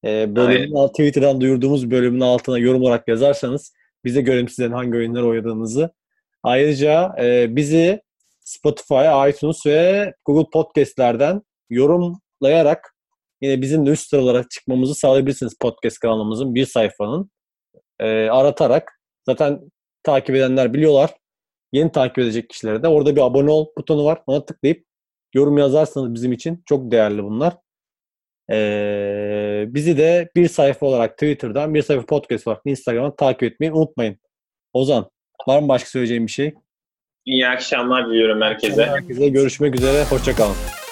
e, 0.06 0.36
bölümün 0.36 0.76
alt- 0.76 0.92
Twitter'dan 0.92 1.42
duyurduğumuz 1.42 1.92
bölümün 1.92 2.20
altına 2.22 2.58
yorum 2.58 2.82
olarak 2.82 3.08
yazarsanız 3.08 3.74
bize 4.06 4.22
görelim 4.22 4.50
sizin 4.50 4.72
hangi 4.72 4.98
oyunlar 4.98 5.22
oynadığınızı. 5.24 5.90
Ayrıca 6.44 7.16
e, 7.20 7.56
bizi 7.56 8.02
Spotify, 8.40 9.30
iTunes 9.30 9.66
ve 9.66 10.14
Google 10.26 10.50
Podcast'lerden 10.54 11.42
yorumlayarak 11.70 12.96
yine 13.42 13.62
bizim 13.62 13.86
de 13.86 13.90
üst 13.90 14.10
sıralara 14.10 14.44
çıkmamızı 14.50 14.96
sağlayabilirsiniz 14.96 15.54
podcast 15.62 16.00
kanalımızın 16.00 16.56
bir 16.56 16.66
sayfanın 16.66 17.32
e, 18.00 18.30
aratarak. 18.30 19.02
Zaten 19.26 19.60
takip 20.04 20.36
edenler 20.36 20.74
biliyorlar 20.74 21.12
yeni 21.72 21.92
takip 21.92 22.20
edecek 22.20 22.50
kişilere 22.50 22.84
de 22.84 22.88
orada 22.88 23.16
bir 23.16 23.22
abone 23.22 23.52
ol 23.52 23.68
butonu 23.78 24.06
var. 24.06 24.22
Ona 24.28 24.46
tıklayıp 24.46 24.86
yorum 25.34 25.58
yazarsanız 25.58 26.14
bizim 26.14 26.32
için 26.32 26.64
çok 26.66 26.92
değerli 26.92 27.24
bunlar. 27.24 27.54
Ee, 28.52 29.66
bizi 29.68 29.98
de 29.98 30.30
bir 30.36 30.48
sayfa 30.48 30.86
olarak 30.86 31.14
Twitter'dan, 31.14 31.74
bir 31.74 31.82
sayfa 31.82 32.06
podcast 32.06 32.48
olarak 32.48 32.62
Instagram'dan 32.66 33.16
takip 33.16 33.44
etmeyi 33.44 33.72
unutmayın. 33.72 34.18
Ozan, 34.74 35.10
var 35.48 35.62
mı 35.62 35.68
başka 35.68 35.90
söyleyeceğim 35.90 36.26
bir 36.26 36.32
şey? 36.32 36.54
İyi 37.26 37.48
akşamlar 37.48 38.10
diliyorum 38.10 38.42
herkese. 38.42 38.86
Herkese 38.86 39.30
görüşmek 39.30 39.76
üzere. 39.76 40.04
Hoşçakalın. 40.04 40.87